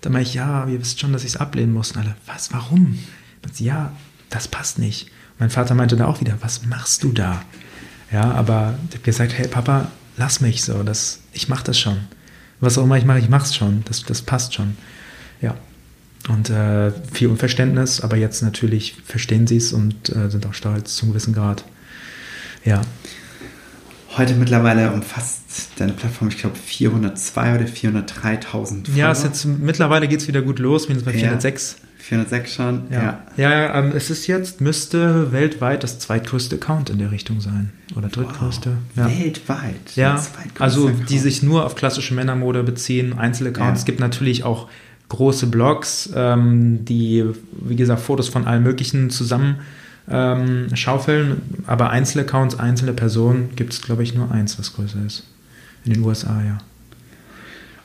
[0.03, 1.93] Dann meinte ich, ja, ihr wisst schon, dass ich es ablehnen muss.
[1.93, 2.99] Und alle, was, warum?
[3.43, 3.93] Und sie, ja,
[4.31, 5.11] das passt nicht.
[5.39, 7.43] Mein Vater meinte da auch wieder, was machst du da?
[8.13, 11.99] Ja, aber ich habe gesagt, hey Papa, lass mich so, das, ich mache das schon.
[12.61, 13.83] Was auch immer ich mache, ich mache es schon.
[13.87, 14.77] Das, das passt schon.
[15.41, 15.57] Ja.
[16.29, 20.95] Und äh, viel Unverständnis, aber jetzt natürlich verstehen sie es und äh, sind auch stolz
[20.95, 21.65] zum gewissen Grad.
[22.65, 22.83] Ja.
[24.17, 30.21] Heute mittlerweile umfasst deine Plattform, ich glaube, 402 oder 403.000 Ja, ist jetzt, mittlerweile geht
[30.21, 31.77] es wieder gut los, mindestens bei 406.
[31.81, 31.89] Ja.
[32.03, 33.23] 406 schon, ja.
[33.37, 37.73] Ja, ja ähm, es ist jetzt, müsste weltweit das zweitgrößte Account in der Richtung sein.
[37.97, 38.77] Oder drittgrößte.
[38.97, 39.11] Wow.
[39.11, 39.19] Ja.
[39.19, 39.97] Weltweit?
[39.97, 40.23] Ja,
[40.59, 41.09] also Account.
[41.09, 43.81] die sich nur auf klassische Männermode beziehen, Einzelaccounts.
[43.81, 44.69] Es gibt natürlich auch
[45.09, 49.57] große Blogs, ähm, die, wie gesagt, Fotos von allen möglichen zusammen
[50.11, 55.25] ähm, schaufeln, aber Einzelaccounts, einzelne Personen gibt es, glaube ich, nur eins, was größer ist.
[55.85, 56.59] In den USA, ja.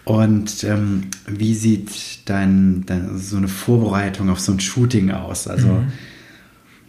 [0.04, 5.48] Und ähm, wie sieht dein, dein, so eine Vorbereitung auf so ein Shooting aus?
[5.48, 5.92] Also mhm.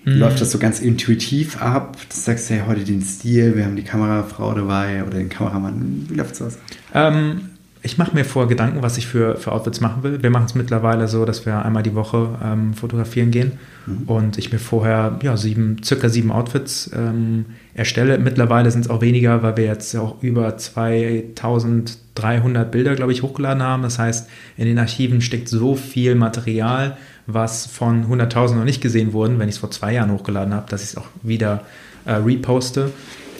[0.05, 0.19] mhm.
[0.19, 1.97] läuft das so ganz intuitiv ab?
[2.09, 6.07] Du sagst, hey, heute den Stil, wir haben die Kamerafrau dabei oder den Kameramann.
[6.09, 6.59] Wie läuft sowas?
[6.95, 7.41] Ähm,
[7.83, 10.23] ich mache mir vor Gedanken, was ich für, für Outfits machen will.
[10.23, 13.53] Wir machen es mittlerweile so, dass wir einmal die Woche ähm, fotografieren gehen
[13.87, 14.03] mhm.
[14.07, 18.19] und ich mir vorher ja, sieben, circa sieben Outfits ähm, erstelle.
[18.19, 23.63] Mittlerweile sind es auch weniger, weil wir jetzt auch über 2300 Bilder, glaube ich, hochgeladen
[23.63, 23.83] haben.
[23.83, 29.13] Das heißt, in den Archiven steckt so viel Material, was von 100.000 noch nicht gesehen
[29.13, 31.63] wurden, wenn ich es vor zwei Jahren hochgeladen habe, dass ich es auch wieder
[32.07, 32.91] äh, reposte.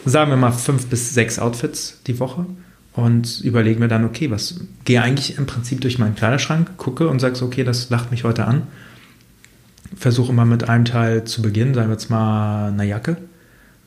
[0.05, 2.45] Sagen wir mal fünf bis sechs Outfits die Woche
[2.93, 7.19] und überlege mir dann, okay, was gehe eigentlich im Prinzip durch meinen Kleiderschrank, gucke und
[7.19, 8.63] sage so, okay, das lacht mich heute an.
[9.95, 13.17] Versuche mal mit einem Teil zu beginnen, sagen wir jetzt mal eine Jacke.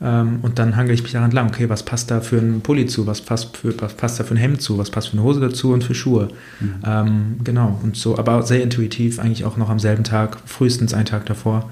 [0.01, 2.87] Ähm, und dann hangel ich mich daran lang, okay, was passt da für ein Pulli
[2.87, 5.23] zu, was passt, für, was passt da für ein Hemd zu, was passt für eine
[5.23, 6.29] Hose dazu und für Schuhe.
[6.61, 6.75] Mhm.
[6.85, 11.07] Ähm, genau, und so, aber sehr intuitiv, eigentlich auch noch am selben Tag, frühestens einen
[11.07, 11.71] Tag davor.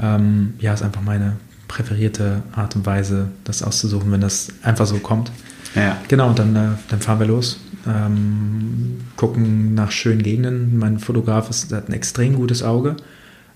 [0.00, 4.98] Ähm, ja, ist einfach meine präferierte Art und Weise, das auszusuchen, wenn das einfach so
[4.98, 5.32] kommt.
[5.74, 6.00] Ja.
[6.08, 7.58] Genau, und dann, äh, dann fahren wir los.
[7.86, 10.78] Ähm, gucken nach schönen Gegenden.
[10.78, 12.96] Mein Fotograf ist, hat ein extrem gutes Auge.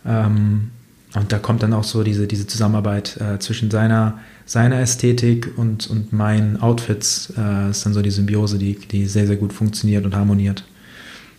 [0.05, 0.71] Ähm,
[1.15, 5.89] und da kommt dann auch so diese, diese Zusammenarbeit äh, zwischen seiner, seiner Ästhetik und,
[5.89, 7.33] und meinen Outfits.
[7.37, 10.65] Äh, ist dann so die Symbiose, die, die sehr, sehr gut funktioniert und harmoniert.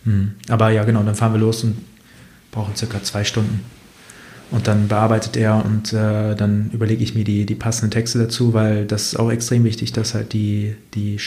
[0.04, 0.32] Mhm.
[0.48, 1.76] Aber ja, genau, dann fahren wir los und
[2.50, 3.60] brauchen circa zwei Stunden.
[4.50, 8.52] Und dann bearbeitet er und äh, dann überlege ich mir die, die passenden Texte dazu,
[8.52, 11.18] weil das ist auch extrem wichtig, dass halt die, die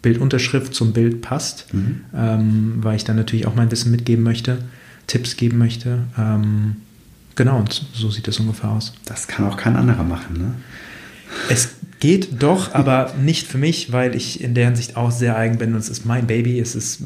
[0.00, 2.00] Bildunterschrift zum Bild passt, mhm.
[2.14, 4.58] ähm, weil ich dann natürlich auch mein Wissen mitgeben möchte,
[5.06, 6.04] Tipps geben möchte.
[6.18, 6.76] Ähm,
[7.34, 8.94] genau, und so sieht das ungefähr aus.
[9.04, 10.54] Das kann auch kein anderer machen, ne?
[11.48, 15.58] Es Geht doch, aber nicht für mich, weil ich in der Hinsicht auch sehr eigen
[15.58, 17.00] bin und es ist mein Baby, es ist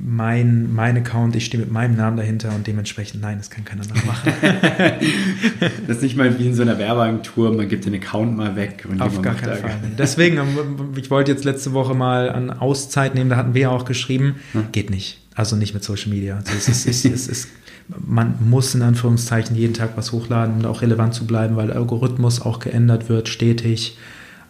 [0.00, 3.82] mein, mein Account, ich stehe mit meinem Namen dahinter und dementsprechend, nein, das kann keiner
[3.84, 4.32] nachmachen.
[5.88, 8.86] das ist nicht mal wie in so einer Werbeagentur, man gibt den Account mal weg.
[8.88, 9.74] Und Auf gar keinen Fall.
[9.98, 13.70] Deswegen, ähm, ich wollte jetzt letzte Woche mal an Auszeit nehmen, da hatten wir ja
[13.70, 14.66] auch geschrieben, hm.
[14.70, 15.18] geht nicht.
[15.34, 16.36] Also nicht mit Social Media.
[16.36, 17.48] Also es ist, es, es ist,
[17.88, 21.76] man muss in Anführungszeichen jeden Tag was hochladen, um auch relevant zu bleiben, weil der
[21.76, 23.96] Algorithmus auch geändert wird, stetig.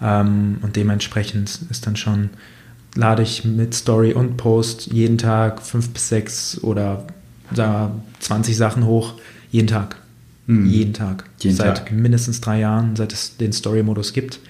[0.01, 2.31] Ähm, und dementsprechend ist dann schon,
[2.95, 7.07] lade ich mit Story und Post jeden Tag fünf bis sechs oder
[7.51, 9.15] da 20 Sachen hoch,
[9.51, 9.97] jeden Tag.
[10.47, 10.67] Mhm.
[10.67, 11.25] Jeden Tag.
[11.41, 11.93] Jeden seit Tag.
[11.93, 14.41] mindestens drei Jahren, seit es den Story-Modus gibt.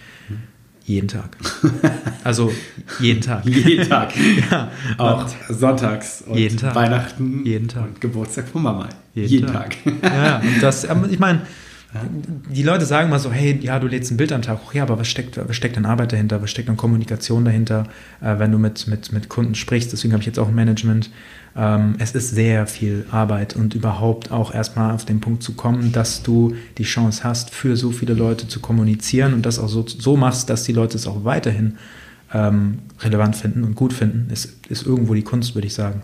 [0.85, 1.37] Jeden Tag.
[2.25, 2.53] Also
[3.01, 3.47] jeden Tag.
[3.47, 4.13] jeden Tag.
[4.51, 4.71] ja.
[4.99, 6.75] Auch und sonntags und jeden Tag.
[6.75, 7.85] Weihnachten jeden Tag.
[7.85, 8.89] und Geburtstag von Mama.
[9.15, 9.77] Jeden, jeden Tag.
[9.83, 10.03] Tag.
[10.03, 11.43] ja, und das, ich meine,
[12.51, 14.75] die Leute sagen mal so, hey, ja, du lädst ein Bild am Tag hoch.
[14.75, 16.43] Ja, aber was steckt, was steckt an Arbeit dahinter?
[16.43, 17.87] Was steckt an Kommunikation dahinter,
[18.21, 19.91] äh, wenn du mit, mit, mit Kunden sprichst?
[19.93, 21.11] Deswegen habe ich jetzt auch ein Management.
[21.57, 25.91] Ähm, es ist sehr viel Arbeit und überhaupt auch erstmal auf den Punkt zu kommen,
[25.93, 29.87] dass du die Chance hast, für so viele Leute zu kommunizieren und das auch so,
[29.87, 31.79] so machst, dass die Leute es auch weiterhin
[32.35, 36.03] ähm, relevant finden und gut finden, ist, ist irgendwo die Kunst, würde ich sagen.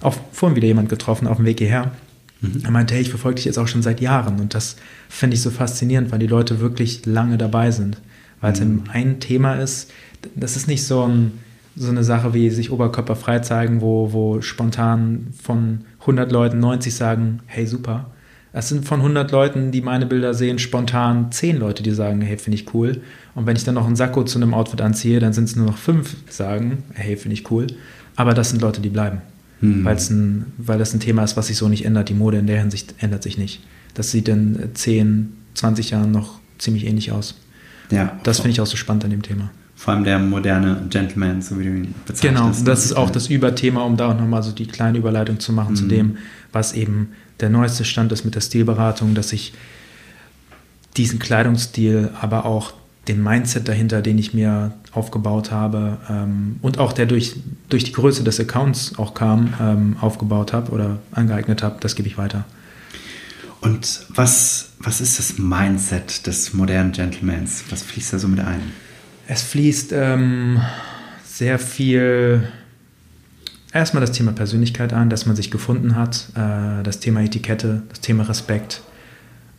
[0.00, 1.92] Auch vorhin wieder jemand getroffen auf dem Weg hierher
[2.40, 2.62] Mhm.
[2.64, 4.76] Er meinte, hey, ich verfolge dich jetzt auch schon seit Jahren und das
[5.08, 7.98] finde ich so faszinierend, weil die Leute wirklich lange dabei sind.
[8.40, 8.84] Weil es mhm.
[8.92, 9.90] ein Thema ist,
[10.34, 11.32] das ist nicht so, ein,
[11.76, 16.94] so eine Sache wie sich Oberkörper frei zeigen, wo, wo spontan von 100 Leuten 90
[16.94, 18.10] sagen, hey, super.
[18.52, 22.38] Es sind von 100 Leuten, die meine Bilder sehen, spontan 10 Leute, die sagen, hey,
[22.38, 23.02] finde ich cool.
[23.34, 25.66] Und wenn ich dann noch einen Sakko zu einem Outfit anziehe, dann sind es nur
[25.66, 27.66] noch 5, die sagen, hey, finde ich cool.
[28.14, 29.20] Aber das sind Leute, die bleiben.
[29.60, 29.86] Hm.
[29.86, 32.08] Ein, weil das ein Thema ist, was sich so nicht ändert.
[32.08, 33.62] Die Mode in der Hinsicht ändert sich nicht.
[33.94, 37.34] Das sieht in 10, 20 Jahren noch ziemlich ähnlich aus.
[37.90, 39.50] Ja, das finde ich auch so spannend an dem Thema.
[39.74, 42.22] Vor allem der moderne Gentleman, so wie du ihn bezeichnest.
[42.22, 45.52] Genau, das ist auch das Überthema, um da auch nochmal so die kleine Überleitung zu
[45.52, 45.76] machen mhm.
[45.76, 45.88] zu hm.
[45.88, 46.16] dem,
[46.52, 49.52] was eben der neueste Stand ist mit der Stilberatung, dass ich
[50.96, 52.72] diesen Kleidungsstil, aber auch
[53.08, 57.36] den Mindset dahinter, den ich mir aufgebaut habe ähm, und auch der durch,
[57.68, 62.08] durch die Größe des Accounts auch kam, ähm, aufgebaut habe oder angeeignet habe, das gebe
[62.08, 62.44] ich weiter.
[63.60, 67.64] Und was, was ist das Mindset des modernen Gentlemans?
[67.70, 68.60] Was fließt da so mit ein?
[69.28, 70.60] Es fließt ähm,
[71.24, 72.46] sehr viel,
[73.72, 78.00] erstmal das Thema Persönlichkeit an, dass man sich gefunden hat, äh, das Thema Etikette, das
[78.00, 78.82] Thema Respekt,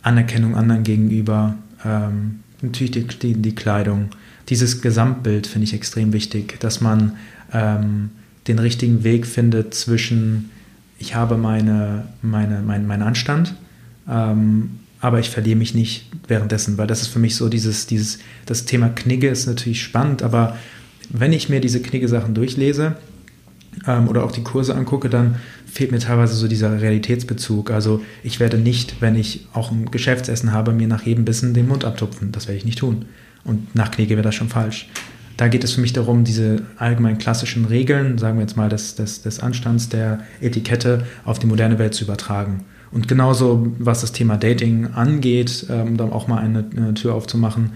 [0.02, 4.10] Anerkennung anderen gegenüber, ähm, natürlich die, die, die Kleidung.
[4.48, 7.16] Dieses Gesamtbild finde ich extrem wichtig, dass man
[7.52, 8.10] ähm,
[8.46, 10.50] den richtigen Weg findet zwischen,
[10.98, 13.54] ich habe meine, meine, mein, meinen Anstand,
[14.08, 18.18] ähm, aber ich verliere mich nicht währenddessen, weil das ist für mich so dieses, dieses,
[18.46, 20.56] das Thema Knigge ist natürlich spannend, aber
[21.10, 22.96] wenn ich mir diese Knigge-Sachen durchlese,
[23.86, 25.36] ähm, oder auch die Kurse angucke, dann
[25.70, 27.70] fehlt mir teilweise so dieser Realitätsbezug.
[27.70, 31.68] Also ich werde nicht, wenn ich auch ein Geschäftsessen habe, mir nach jedem Bissen den
[31.68, 32.32] Mund abtupfen.
[32.32, 33.04] Das werde ich nicht tun.
[33.44, 34.88] Und nach Knege wäre das schon falsch.
[35.36, 38.96] Da geht es für mich darum, diese allgemein klassischen Regeln, sagen wir jetzt mal des,
[38.96, 42.64] des, des Anstands, der Etikette auf die moderne Welt zu übertragen.
[42.90, 47.14] Und genauso, was das Thema Dating angeht, um ähm, dann auch mal eine, eine Tür
[47.14, 47.72] aufzumachen,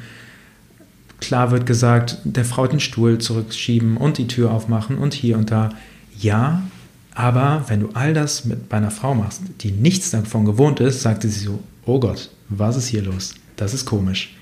[1.21, 5.51] klar wird gesagt, der Frau den Stuhl zurückschieben und die Tür aufmachen und hier und
[5.51, 5.71] da.
[6.19, 6.63] Ja,
[7.15, 11.29] aber wenn du all das mit einer Frau machst, die nichts davon gewohnt ist, sagte
[11.29, 13.35] sie so, oh Gott, was ist hier los?
[13.57, 14.35] Das ist komisch.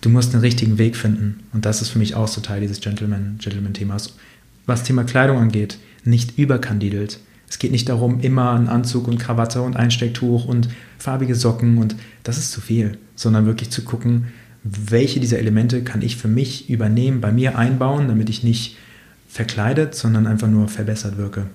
[0.00, 1.40] Du musst den richtigen Weg finden.
[1.52, 3.40] Und das ist für mich auch so Teil dieses Gentleman-Themas.
[3.42, 4.02] Gentleman
[4.66, 7.18] Was Thema Kleidung angeht, nicht überkandidelt.
[7.48, 10.68] Es geht nicht darum, immer einen Anzug und Krawatte und Einstecktuch und
[10.98, 14.28] farbige Socken und das ist zu viel, sondern wirklich zu gucken,
[14.62, 18.76] welche dieser Elemente kann ich für mich übernehmen, bei mir einbauen, damit ich nicht
[19.28, 21.46] verkleidet, sondern einfach nur verbessert wirke.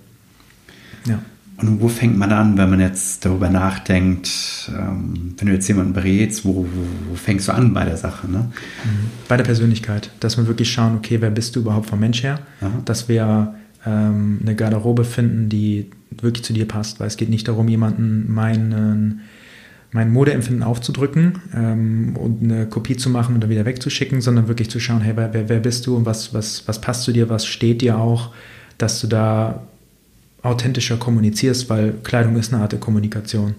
[1.05, 1.19] Ja.
[1.57, 5.93] Und wo fängt man an, wenn man jetzt darüber nachdenkt, ähm, wenn du jetzt jemanden
[5.93, 6.65] berätst, wo, wo,
[7.09, 8.29] wo, fängst du an bei der Sache?
[8.29, 8.39] Ne?
[8.83, 9.09] Mhm.
[9.27, 12.39] Bei der Persönlichkeit, dass wir wirklich schauen, okay, wer bist du überhaupt vom Mensch her?
[12.59, 12.71] Aha.
[12.85, 13.53] Dass wir
[13.85, 18.33] ähm, eine Garderobe finden, die wirklich zu dir passt, weil es geht nicht darum, jemanden
[18.33, 19.21] meinen
[19.93, 24.69] mein Modeempfinden aufzudrücken ähm, und eine Kopie zu machen und dann wieder wegzuschicken, sondern wirklich
[24.71, 27.45] zu schauen, hey, wer, wer bist du und was, was, was passt zu dir, was
[27.45, 28.31] steht dir auch,
[28.79, 29.61] dass du da
[30.43, 33.55] authentischer kommunizierst, weil Kleidung ist eine Art der Kommunikation,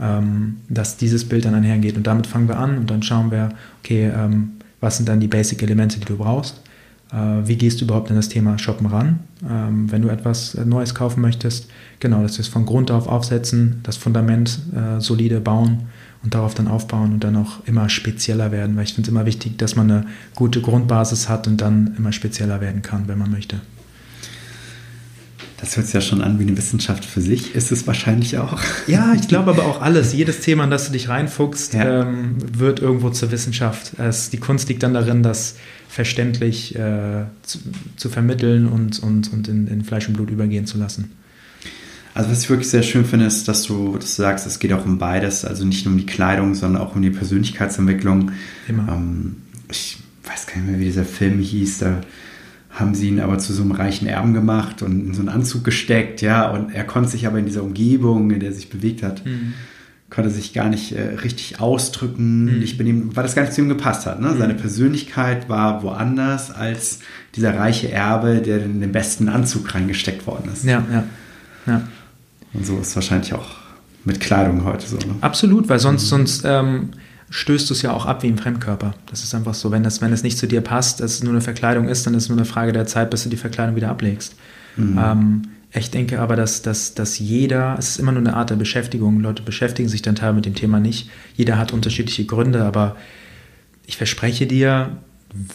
[0.00, 1.96] ähm, dass dieses Bild dann einhergeht.
[1.96, 3.50] Und damit fangen wir an und dann schauen wir,
[3.82, 6.62] okay, ähm, was sind dann die Basic-Elemente, die du brauchst?
[7.12, 7.16] Äh,
[7.46, 11.20] wie gehst du überhaupt in das Thema Shoppen ran, ähm, wenn du etwas Neues kaufen
[11.20, 11.68] möchtest?
[11.98, 15.88] Genau, das ist von Grund auf aufsetzen, das Fundament äh, solide bauen
[16.22, 19.26] und darauf dann aufbauen und dann auch immer spezieller werden, weil ich finde es immer
[19.26, 23.30] wichtig, dass man eine gute Grundbasis hat und dann immer spezieller werden kann, wenn man
[23.30, 23.60] möchte.
[25.60, 27.54] Das hört sich ja schon an wie eine Wissenschaft für sich.
[27.54, 28.58] Ist es wahrscheinlich auch.
[28.86, 30.12] Ja, ich glaube aber auch alles.
[30.12, 32.02] Jedes Thema, in das du dich reinfuchst, ja.
[32.02, 33.92] ähm, wird irgendwo zur Wissenschaft.
[33.98, 35.56] Es, die Kunst liegt dann darin, das
[35.88, 37.58] verständlich äh, zu,
[37.96, 41.12] zu, vermitteln und, und, und in, in Fleisch und Blut übergehen zu lassen.
[42.14, 44.72] Also was ich wirklich sehr schön finde, ist, dass du, dass du sagst, es geht
[44.72, 48.32] auch um beides, also nicht nur um die Kleidung, sondern auch um die Persönlichkeitsentwicklung.
[48.66, 48.88] Immer.
[48.88, 49.36] Ähm,
[49.70, 52.00] ich weiß gar nicht mehr, wie dieser Film hieß, da
[52.80, 55.64] haben sie ihn aber zu so einem reichen Erben gemacht und in so einen Anzug
[55.64, 59.02] gesteckt, ja, und er konnte sich aber in dieser Umgebung, in der er sich bewegt
[59.02, 59.54] hat, mhm.
[60.08, 62.58] konnte sich gar nicht äh, richtig ausdrücken, mhm.
[62.58, 64.20] nicht benehmen, weil das gar nicht zu ihm gepasst hat.
[64.20, 64.28] Ne?
[64.28, 64.38] Mhm.
[64.38, 67.00] Seine Persönlichkeit war woanders als
[67.36, 70.64] dieser reiche Erbe, der in den besten Anzug reingesteckt worden ist.
[70.64, 71.04] Ja, ja,
[71.66, 71.88] ja.
[72.52, 73.56] Und so ist es wahrscheinlich auch
[74.04, 74.96] mit Kleidung heute so.
[74.96, 75.14] Ne?
[75.20, 76.08] Absolut, weil sonst, mhm.
[76.08, 76.88] sonst ähm,
[77.30, 78.94] stößt du es ja auch ab wie ein Fremdkörper.
[79.08, 81.32] Das ist einfach so, wenn es wenn das nicht zu dir passt, dass es nur
[81.32, 83.76] eine Verkleidung ist, dann ist es nur eine Frage der Zeit, bis du die Verkleidung
[83.76, 84.34] wieder ablegst.
[84.76, 84.98] Mhm.
[85.00, 88.56] Ähm, ich denke aber, dass, dass, dass jeder, es ist immer nur eine Art der
[88.56, 91.08] Beschäftigung, Leute beschäftigen sich dann teilweise mit dem Thema nicht.
[91.36, 92.96] Jeder hat unterschiedliche Gründe, aber
[93.86, 94.98] ich verspreche dir,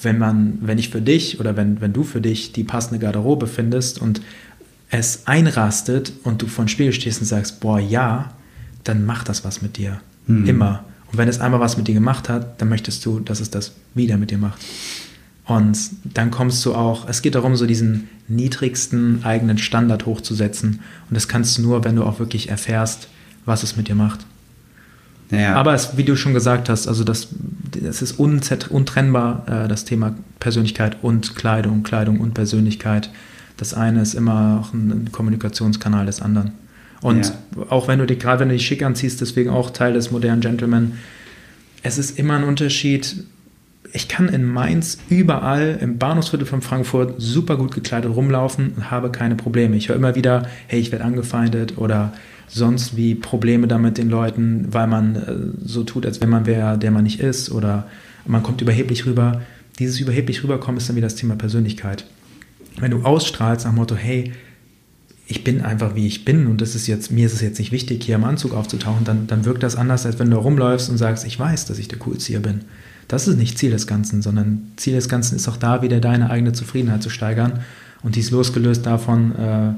[0.02, 3.48] wenn man, wenn ich für dich oder wenn, wenn du für dich die passende Garderobe
[3.48, 4.22] findest und
[4.90, 8.32] es einrastet und du vor dem Spiegel stehst und sagst, boah, ja,
[8.86, 10.00] dann macht das was mit dir.
[10.28, 10.48] Mhm.
[10.48, 10.86] Immer.
[11.16, 13.72] Und wenn es einmal was mit dir gemacht hat, dann möchtest du, dass es das
[13.94, 14.60] wieder mit dir macht.
[15.46, 20.82] Und dann kommst du auch, es geht darum, so diesen niedrigsten eigenen Standard hochzusetzen.
[21.10, 23.08] Und das kannst du nur, wenn du auch wirklich erfährst,
[23.46, 24.26] was es mit dir macht.
[25.32, 25.56] Ja.
[25.56, 27.30] Aber es, wie du schon gesagt hast, also das,
[27.82, 33.10] das ist untrennbar, äh, das Thema Persönlichkeit und Kleidung, Kleidung und Persönlichkeit.
[33.56, 36.52] Das eine ist immer auch ein Kommunikationskanal des anderen.
[37.06, 37.68] Und ja.
[37.70, 40.42] auch wenn du dich, gerade wenn du dich schick anziehst, deswegen auch Teil des modernen
[40.42, 40.94] Gentleman,
[41.84, 43.26] es ist immer ein Unterschied.
[43.94, 49.12] Ich kann in Mainz überall im Bahnhofsviertel von Frankfurt super gut gekleidet rumlaufen und habe
[49.12, 49.76] keine Probleme.
[49.76, 52.12] Ich höre immer wieder, hey, ich werde angefeindet oder
[52.48, 56.80] sonst wie Probleme damit den Leuten, weil man äh, so tut, als wenn man wäre,
[56.80, 57.88] der man nicht ist oder
[58.26, 59.44] man kommt überheblich rüber.
[59.78, 62.06] Dieses überheblich rüberkommen ist dann wieder das Thema Persönlichkeit.
[62.80, 64.34] Wenn du ausstrahlst nach dem Motto, hey,
[65.28, 67.72] ich bin einfach wie ich bin und das ist jetzt, mir ist es jetzt nicht
[67.72, 70.98] wichtig, hier im Anzug aufzutauchen, dann, dann wirkt das anders, als wenn du rumläufst und
[70.98, 72.62] sagst, ich weiß, dass ich der Coolste hier bin.
[73.08, 76.30] Das ist nicht Ziel des Ganzen, sondern Ziel des Ganzen ist auch da, wieder deine
[76.30, 77.62] eigene Zufriedenheit zu steigern
[78.04, 79.74] und dies losgelöst davon, äh,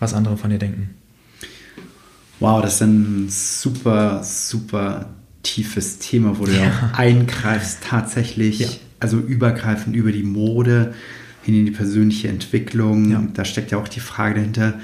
[0.00, 0.90] was andere von dir denken.
[2.40, 5.06] Wow, das ist ein super, super
[5.42, 6.92] tiefes Thema, wo du ja.
[6.96, 8.68] eingreifst tatsächlich, ja.
[9.00, 10.94] also übergreifend über die Mode,
[11.42, 13.10] hin in die persönliche Entwicklung.
[13.10, 13.24] Ja.
[13.34, 14.80] Da steckt ja auch die Frage dahinter,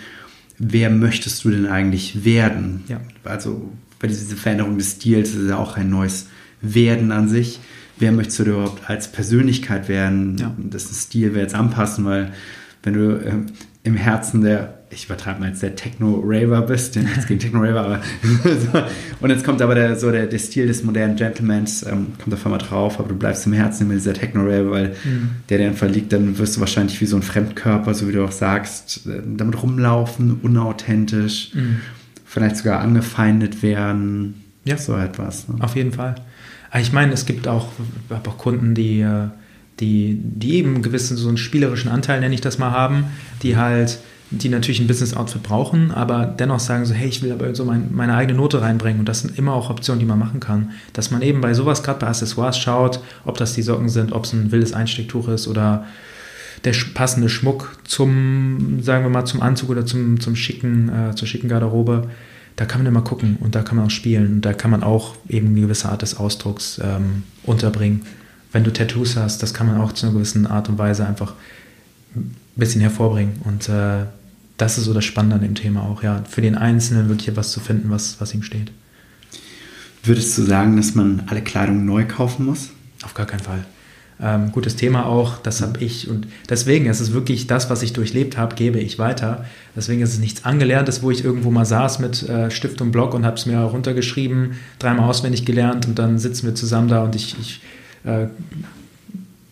[0.58, 2.84] wer möchtest du denn eigentlich werden?
[2.88, 3.00] Ja.
[3.24, 6.28] Also bei dieser Veränderung des Stils ist ja auch ein neues
[6.60, 7.60] Werden an sich.
[7.98, 10.36] Wer möchtest du überhaupt als Persönlichkeit werden?
[10.38, 10.54] Ja.
[10.58, 12.32] Das Stil wir jetzt anpassen, weil
[12.82, 13.32] wenn du äh,
[13.84, 18.00] im Herzen der ich übertreibe mal jetzt der Techno-Raver bist, denn jetzt gegen Techno-Raver, aber
[18.22, 18.82] so.
[19.20, 22.48] und jetzt kommt aber der, so der, der Stil des modernen Gentlemans, ähm, kommt da
[22.48, 25.30] mal drauf, aber du bleibst im Herzen immer dieser Techno-Raver, weil mhm.
[25.48, 28.24] der, der dann verliegt, dann wirst du wahrscheinlich wie so ein Fremdkörper, so wie du
[28.24, 31.80] auch sagst, äh, damit rumlaufen, unauthentisch, mhm.
[32.24, 34.76] vielleicht sogar angefeindet werden, ja.
[34.76, 35.48] so etwas.
[35.48, 35.56] Ne?
[35.60, 36.14] Auf jeden Fall.
[36.80, 37.68] Ich meine, es gibt auch,
[38.10, 39.28] auch Kunden, die äh,
[39.80, 43.06] die, die eben einen gewissen so einen spielerischen Anteil, nenne ich das mal, haben,
[43.42, 43.98] die halt
[44.30, 47.94] die natürlich ein Business-Outfit brauchen, aber dennoch sagen so, hey, ich will aber so mein,
[47.94, 50.72] meine eigene Note reinbringen und das sind immer auch Optionen, die man machen kann.
[50.92, 54.24] Dass man eben bei sowas, gerade bei Accessoires schaut, ob das die Socken sind, ob
[54.24, 55.84] es ein wildes Einstecktuch ist oder
[56.64, 61.28] der passende Schmuck zum, sagen wir mal, zum Anzug oder zum, zum schicken, äh, zur
[61.28, 62.08] schicken Garderobe.
[62.56, 64.82] Da kann man immer gucken und da kann man auch spielen und da kann man
[64.82, 68.02] auch eben eine gewisse Art des Ausdrucks ähm, unterbringen.
[68.54, 71.34] Wenn du Tattoos hast, das kann man auch zu einer gewissen Art und Weise einfach
[72.14, 74.04] ein bisschen hervorbringen und äh,
[74.56, 76.22] das ist so das Spannende an dem Thema auch, ja.
[76.28, 78.70] Für den Einzelnen wirklich etwas zu finden, was, was ihm steht.
[80.04, 82.70] Würdest du sagen, dass man alle Kleidung neu kaufen muss?
[83.02, 83.64] Auf gar keinen Fall.
[84.22, 87.92] Ähm, gutes Thema auch, das habe ich und deswegen ist es wirklich das, was ich
[87.92, 89.46] durchlebt habe, gebe ich weiter.
[89.74, 93.14] Deswegen ist es nichts Angelerntes, wo ich irgendwo mal saß mit äh, Stift und Block
[93.14, 97.16] und habe es mir runtergeschrieben, dreimal auswendig gelernt und dann sitzen wir zusammen da und
[97.16, 97.60] ich, ich
[98.04, 98.26] äh,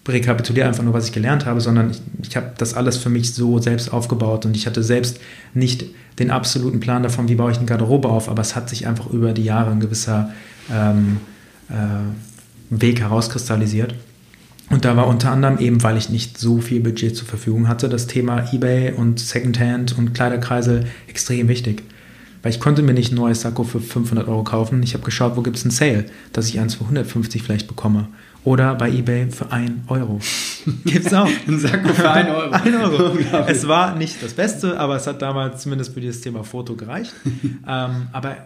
[0.09, 3.35] rekapituliere einfach nur, was ich gelernt habe, sondern ich, ich habe das alles für mich
[3.35, 5.21] so selbst aufgebaut und ich hatte selbst
[5.55, 5.85] nicht
[6.19, 9.11] den absoluten Plan davon, wie baue ich eine Garderobe auf, aber es hat sich einfach
[9.11, 10.31] über die Jahre ein gewisser
[10.71, 11.19] ähm,
[11.69, 11.75] äh,
[12.71, 13.95] Weg herauskristallisiert.
[14.71, 17.89] Und da war unter anderem eben, weil ich nicht so viel Budget zur Verfügung hatte,
[17.89, 21.83] das Thema eBay und Secondhand und Kleiderkreisel extrem wichtig.
[22.43, 24.83] Weil ich konnte mir nicht ein neues Sakko für 500 Euro kaufen.
[24.83, 28.09] Ich habe geschaut, wo gibt es einen Sale, dass ich eins für 150 vielleicht bekomme.
[28.45, 30.19] Oder bei eBay für 1 Euro.
[30.85, 31.29] Gibt's auch.
[31.47, 32.51] Ein Sakko für 1 Euro.
[32.51, 33.19] 1 Euro.
[33.47, 37.13] es war nicht das Beste, aber es hat damals zumindest für dieses Thema Foto gereicht.
[37.69, 38.37] ähm, aber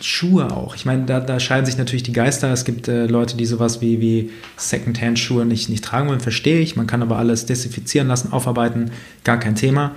[0.00, 0.76] Schuhe auch.
[0.76, 2.52] Ich meine, da, da, scheiden sich natürlich die Geister.
[2.52, 6.76] Es gibt äh, Leute, die sowas wie, wie Secondhand-Schuhe nicht, nicht tragen wollen, verstehe ich.
[6.76, 8.90] Man kann aber alles desinfizieren lassen, aufarbeiten,
[9.24, 9.92] gar kein Thema.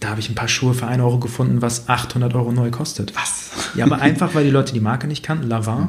[0.00, 3.14] da habe ich ein paar Schuhe für 1 Euro gefunden, was 800 Euro neu kostet.
[3.14, 3.50] Was?
[3.74, 5.88] Ja, aber einfach, weil die Leute die Marke nicht kannten, Lavin,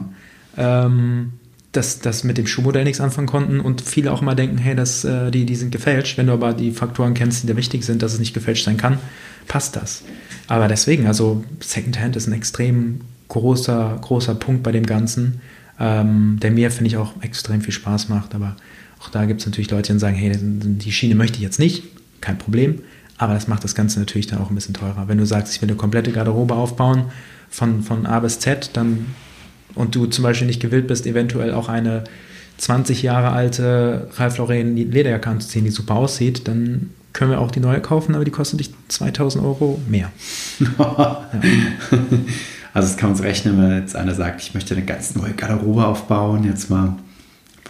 [0.58, 1.34] ähm,
[1.74, 5.04] dass das mit dem Schuhmodell nichts anfangen konnten und viele auch mal denken, hey, das,
[5.04, 6.18] äh, die, die sind gefälscht.
[6.18, 8.78] Wenn du aber die Faktoren kennst, die da wichtig sind, dass es nicht gefälscht sein
[8.78, 9.00] kann,
[9.48, 10.04] passt das.
[10.48, 15.42] Aber deswegen, also Secondhand ist ein extrem großer, großer Punkt bei dem Ganzen,
[15.80, 18.36] ähm, der mir, finde ich, auch extrem viel Spaß macht.
[18.36, 18.56] Aber
[19.00, 21.84] auch da gibt es natürlich Leute, die sagen, hey, die Schiene möchte ich jetzt nicht,
[22.22, 22.82] kein Problem.
[23.18, 25.08] Aber das macht das Ganze natürlich dann auch ein bisschen teurer.
[25.08, 27.06] Wenn du sagst, ich will eine komplette Garderobe aufbauen,
[27.50, 29.08] von, von A bis Z, dann
[29.76, 32.04] und du zum Beispiel nicht gewillt bist, eventuell auch eine
[32.58, 37.60] 20 Jahre alte Ralph Lauren Lederjacke anzuziehen, die super aussieht, dann können wir auch die
[37.60, 40.12] neue kaufen, aber die kostet dich 2000 Euro mehr.
[40.80, 41.30] ja.
[42.74, 45.86] Also das kann so rechnen, wenn jetzt einer sagt, ich möchte eine ganz neue Garderobe
[45.86, 46.96] aufbauen, jetzt mal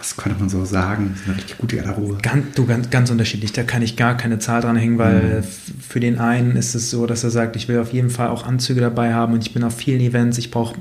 [0.04, 1.12] was könnte man so sagen?
[1.12, 2.18] Das ist eine richtig gute Garderobe.
[2.20, 3.52] Ganz, du, ganz, ganz unterschiedlich.
[3.52, 5.80] Da kann ich gar keine Zahl dran hängen, weil mhm.
[5.80, 8.46] für den einen ist es so, dass er sagt, ich will auf jeden Fall auch
[8.46, 10.74] Anzüge dabei haben und ich bin auf vielen Events, ich brauche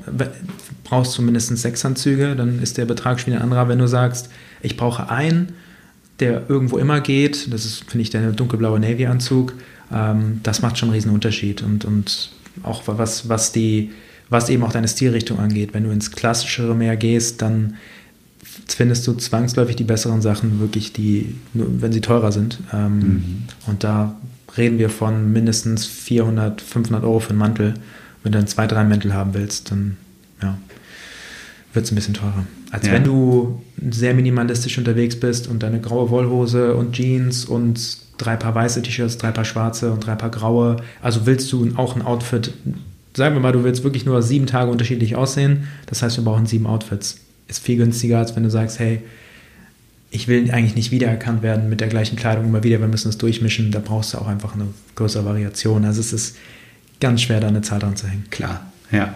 [0.84, 3.70] brauchst du mindestens sechs Anzüge, dann ist der Betrag schon ein anderer.
[3.70, 4.30] Wenn du sagst,
[4.62, 5.54] ich brauche einen,
[6.20, 9.54] der irgendwo immer geht, das ist, finde ich, der dunkelblaue Navy-Anzug,
[9.94, 11.62] ähm, das macht schon einen riesen Unterschied.
[11.62, 13.92] Und, und auch was, was die,
[14.30, 15.74] was eben auch deine Stilrichtung angeht.
[15.74, 17.76] Wenn du ins Klassischere mehr gehst, dann
[18.44, 22.60] findest du zwangsläufig die besseren Sachen wirklich, die, wenn sie teurer sind.
[22.74, 23.44] Ähm, mhm.
[23.68, 24.16] Und da
[24.58, 27.74] reden wir von mindestens 400, 500 Euro für einen Mantel.
[28.22, 29.98] Wenn du dann zwei, drei Mäntel haben willst, dann
[30.42, 30.58] ja,
[31.74, 32.46] wird es ein bisschen teurer.
[32.72, 32.94] Als ja.
[32.94, 38.56] wenn du sehr minimalistisch unterwegs bist und deine graue Wollhose und Jeans und drei Paar
[38.56, 40.78] weiße T-Shirts, drei Paar schwarze und drei Paar graue.
[41.02, 42.54] Also willst du auch ein Outfit,
[43.16, 45.68] sagen wir mal, du willst wirklich nur sieben Tage unterschiedlich aussehen.
[45.88, 49.02] Das heißt, wir brauchen sieben Outfits ist viel günstiger, als wenn du sagst, hey,
[50.12, 53.18] ich will eigentlich nicht wiedererkannt werden mit der gleichen Kleidung immer wieder, wir müssen es
[53.18, 55.86] durchmischen, da brauchst du auch einfach eine größere Variation.
[55.86, 56.38] Also es ist
[57.00, 58.26] ganz schwer, da eine Zahl dran zu hängen.
[58.30, 59.14] Klar, ja.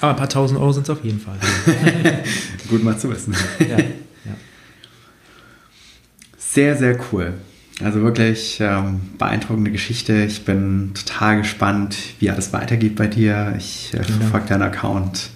[0.00, 1.38] Aber ein paar tausend Euro sind es auf jeden Fall.
[2.68, 3.34] Gut mal zu wissen.
[3.60, 3.86] Ja, ja.
[6.36, 7.32] Sehr, sehr cool.
[7.82, 10.24] Also wirklich ähm, beeindruckende Geschichte.
[10.24, 13.54] Ich bin total gespannt, wie alles weitergeht bei dir.
[13.56, 15.30] Ich äh, verfolge deinen Account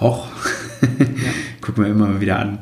[0.00, 0.28] auch.
[0.82, 1.06] ja.
[1.60, 2.60] Gucken wir immer wieder an,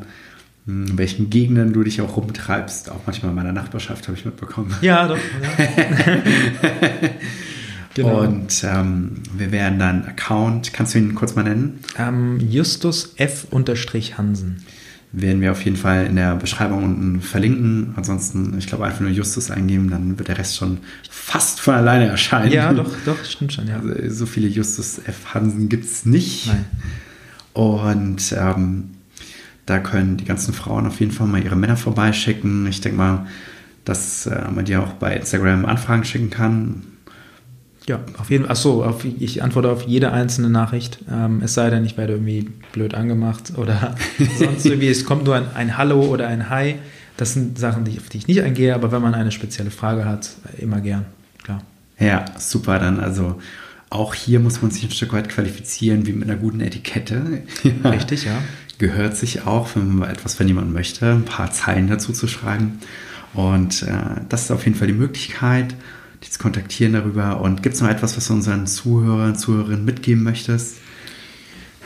[0.66, 2.90] hm, in welchen Gegenden du dich auch rumtreibst.
[2.90, 4.74] Auch manchmal in meiner Nachbarschaft habe ich mitbekommen.
[4.80, 5.18] Ja, doch.
[5.58, 5.64] Ja.
[7.94, 8.20] genau.
[8.20, 11.80] Und ähm, wir werden deinen Account, kannst du ihn kurz mal nennen?
[11.98, 13.46] Ähm, Justus F.
[13.52, 14.64] Hansen
[15.12, 17.94] werden wir auf jeden Fall in der Beschreibung unten verlinken.
[17.96, 20.78] Ansonsten, ich glaube, einfach nur Justus eingeben, dann wird der Rest schon
[21.08, 22.52] fast von alleine erscheinen.
[22.52, 23.80] Ja, doch, doch, stimmt schon, ja.
[23.80, 25.34] Also, so viele Justus F.
[25.34, 26.48] Hansen gibt es nicht.
[26.48, 26.66] Nein.
[27.52, 28.90] Und ähm,
[29.66, 32.66] da können die ganzen Frauen auf jeden Fall mal ihre Männer vorbeischicken.
[32.66, 33.26] Ich denke mal,
[33.84, 36.82] dass äh, man dir auch bei Instagram Anfragen schicken kann.
[37.86, 38.52] Ja, auf jeden Fall.
[38.52, 40.98] Achso, auf, ich antworte auf jede einzelne Nachricht.
[41.10, 43.94] Ähm, es sei denn, ich werde irgendwie blöd angemacht oder
[44.38, 44.88] sonst irgendwie.
[44.88, 46.76] Es kommt nur ein, ein Hallo oder ein Hi.
[47.16, 50.04] Das sind Sachen, die, auf die ich nicht eingehe, aber wenn man eine spezielle Frage
[50.04, 51.06] hat, immer gern,
[51.42, 51.62] klar.
[51.98, 52.78] Ja, super.
[52.78, 53.40] Dann also
[53.90, 57.42] auch hier muss man sich ein Stück weit qualifizieren, wie mit einer guten Etikette.
[57.84, 58.42] Richtig, ja.
[58.78, 62.78] Gehört sich auch, wenn man etwas von jemandem möchte, ein paar Zeilen dazu zu schreiben.
[63.34, 65.74] Und äh, das ist auf jeden Fall die Möglichkeit,
[66.22, 67.40] dich zu kontaktieren darüber.
[67.40, 70.76] Und gibt es noch etwas, was du unseren Zuhörern, Zuhörerinnen mitgeben möchtest?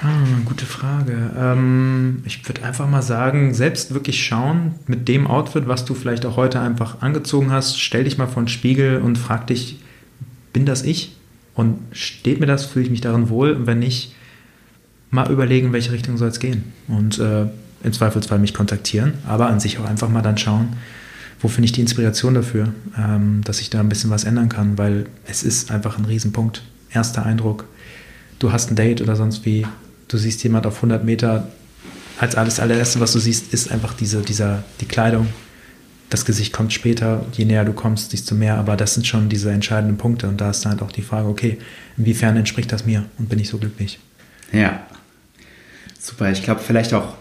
[0.00, 1.30] Hm, gute Frage.
[1.38, 6.26] Ähm, ich würde einfach mal sagen, selbst wirklich schauen mit dem Outfit, was du vielleicht
[6.26, 9.78] auch heute einfach angezogen hast, stell dich mal vor den Spiegel und frag dich,
[10.52, 11.16] bin das ich?
[11.54, 13.52] Und steht mir das, fühle ich mich darin wohl?
[13.52, 14.14] Und wenn nicht,
[15.12, 16.72] mal überlegen, in welche Richtung soll es gehen.
[16.88, 17.46] Und äh,
[17.84, 20.70] im Zweifelsfall mich kontaktieren, aber an sich auch einfach mal dann schauen,
[21.40, 24.78] wo finde ich die Inspiration dafür, ähm, dass ich da ein bisschen was ändern kann,
[24.78, 26.62] weil es ist einfach ein Riesenpunkt.
[26.90, 27.66] Erster Eindruck,
[28.38, 29.66] du hast ein Date oder sonst wie,
[30.08, 31.48] du siehst jemand auf 100 Meter,
[32.18, 35.26] als alles allererste, was du siehst, ist einfach diese, dieser, die Kleidung,
[36.12, 39.50] das Gesicht kommt später, je näher du kommst, desto mehr, aber das sind schon diese
[39.50, 41.58] entscheidenden Punkte und da ist dann halt auch die Frage, okay,
[41.96, 43.98] inwiefern entspricht das mir und bin ich so glücklich?
[44.52, 44.86] Ja,
[45.98, 46.30] super.
[46.30, 47.14] Ich glaube, vielleicht auch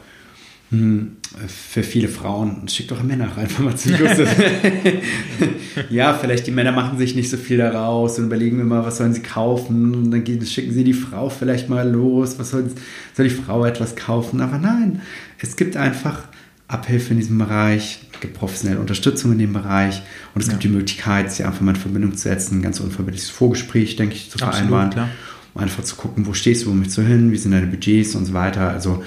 [0.72, 1.18] hm,
[1.48, 4.22] für viele Frauen, schick doch Männer wenn man zu ist.
[5.90, 9.14] ja, vielleicht die Männer machen sich nicht so viel daraus und überlegen immer, was sollen
[9.14, 9.96] sie kaufen.
[9.96, 12.70] Und dann schicken sie die Frau vielleicht mal los, was soll,
[13.14, 14.42] soll die Frau etwas kaufen.
[14.42, 15.02] Aber nein,
[15.40, 16.24] es gibt einfach
[16.68, 20.02] Abhilfe in diesem Bereich, gibt professionelle Unterstützung in dem Bereich
[20.34, 20.54] und es ja.
[20.54, 24.16] gibt die Möglichkeit, sie einfach mal in Verbindung zu setzen, ein ganz unverbindliches Vorgespräch, denke
[24.16, 24.88] ich, zu vereinbaren.
[24.88, 25.10] Absolut,
[25.54, 28.16] um einfach zu gucken, wo stehst du, wo möchtest du hin, wie sind deine Budgets
[28.16, 28.70] und so weiter.
[28.70, 29.04] Also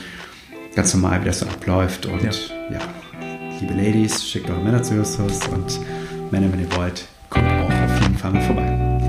[0.74, 2.06] ganz normal, wie das so abläuft.
[2.06, 2.30] Und ja,
[2.70, 2.80] ja
[3.60, 5.80] liebe Ladies, schickt eure Männer zu Justus und
[6.30, 9.00] Männer, wenn ihr wollt, kommt auch auf jeden Fall mal vorbei.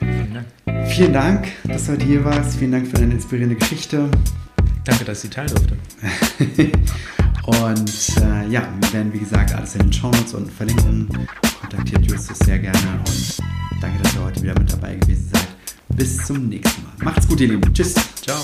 [0.00, 0.88] Vielen Dank.
[0.88, 2.56] Vielen Dank, dass du heute hier warst.
[2.56, 4.08] Vielen Dank für deine inspirierende Geschichte.
[4.84, 6.72] Danke, dass ich sie teilen durfte.
[7.46, 11.08] und äh, ja, wir werden wie gesagt alles in den Shownotes unten verlinken.
[11.60, 13.38] Kontaktiert Justus sehr gerne und
[13.80, 15.48] danke, dass ihr heute wieder mit dabei gewesen seid.
[15.96, 16.92] Bis zum nächsten Mal.
[17.04, 17.74] Macht's gut, ihr Lieben.
[17.74, 17.94] Tschüss.
[18.22, 18.42] Ciao.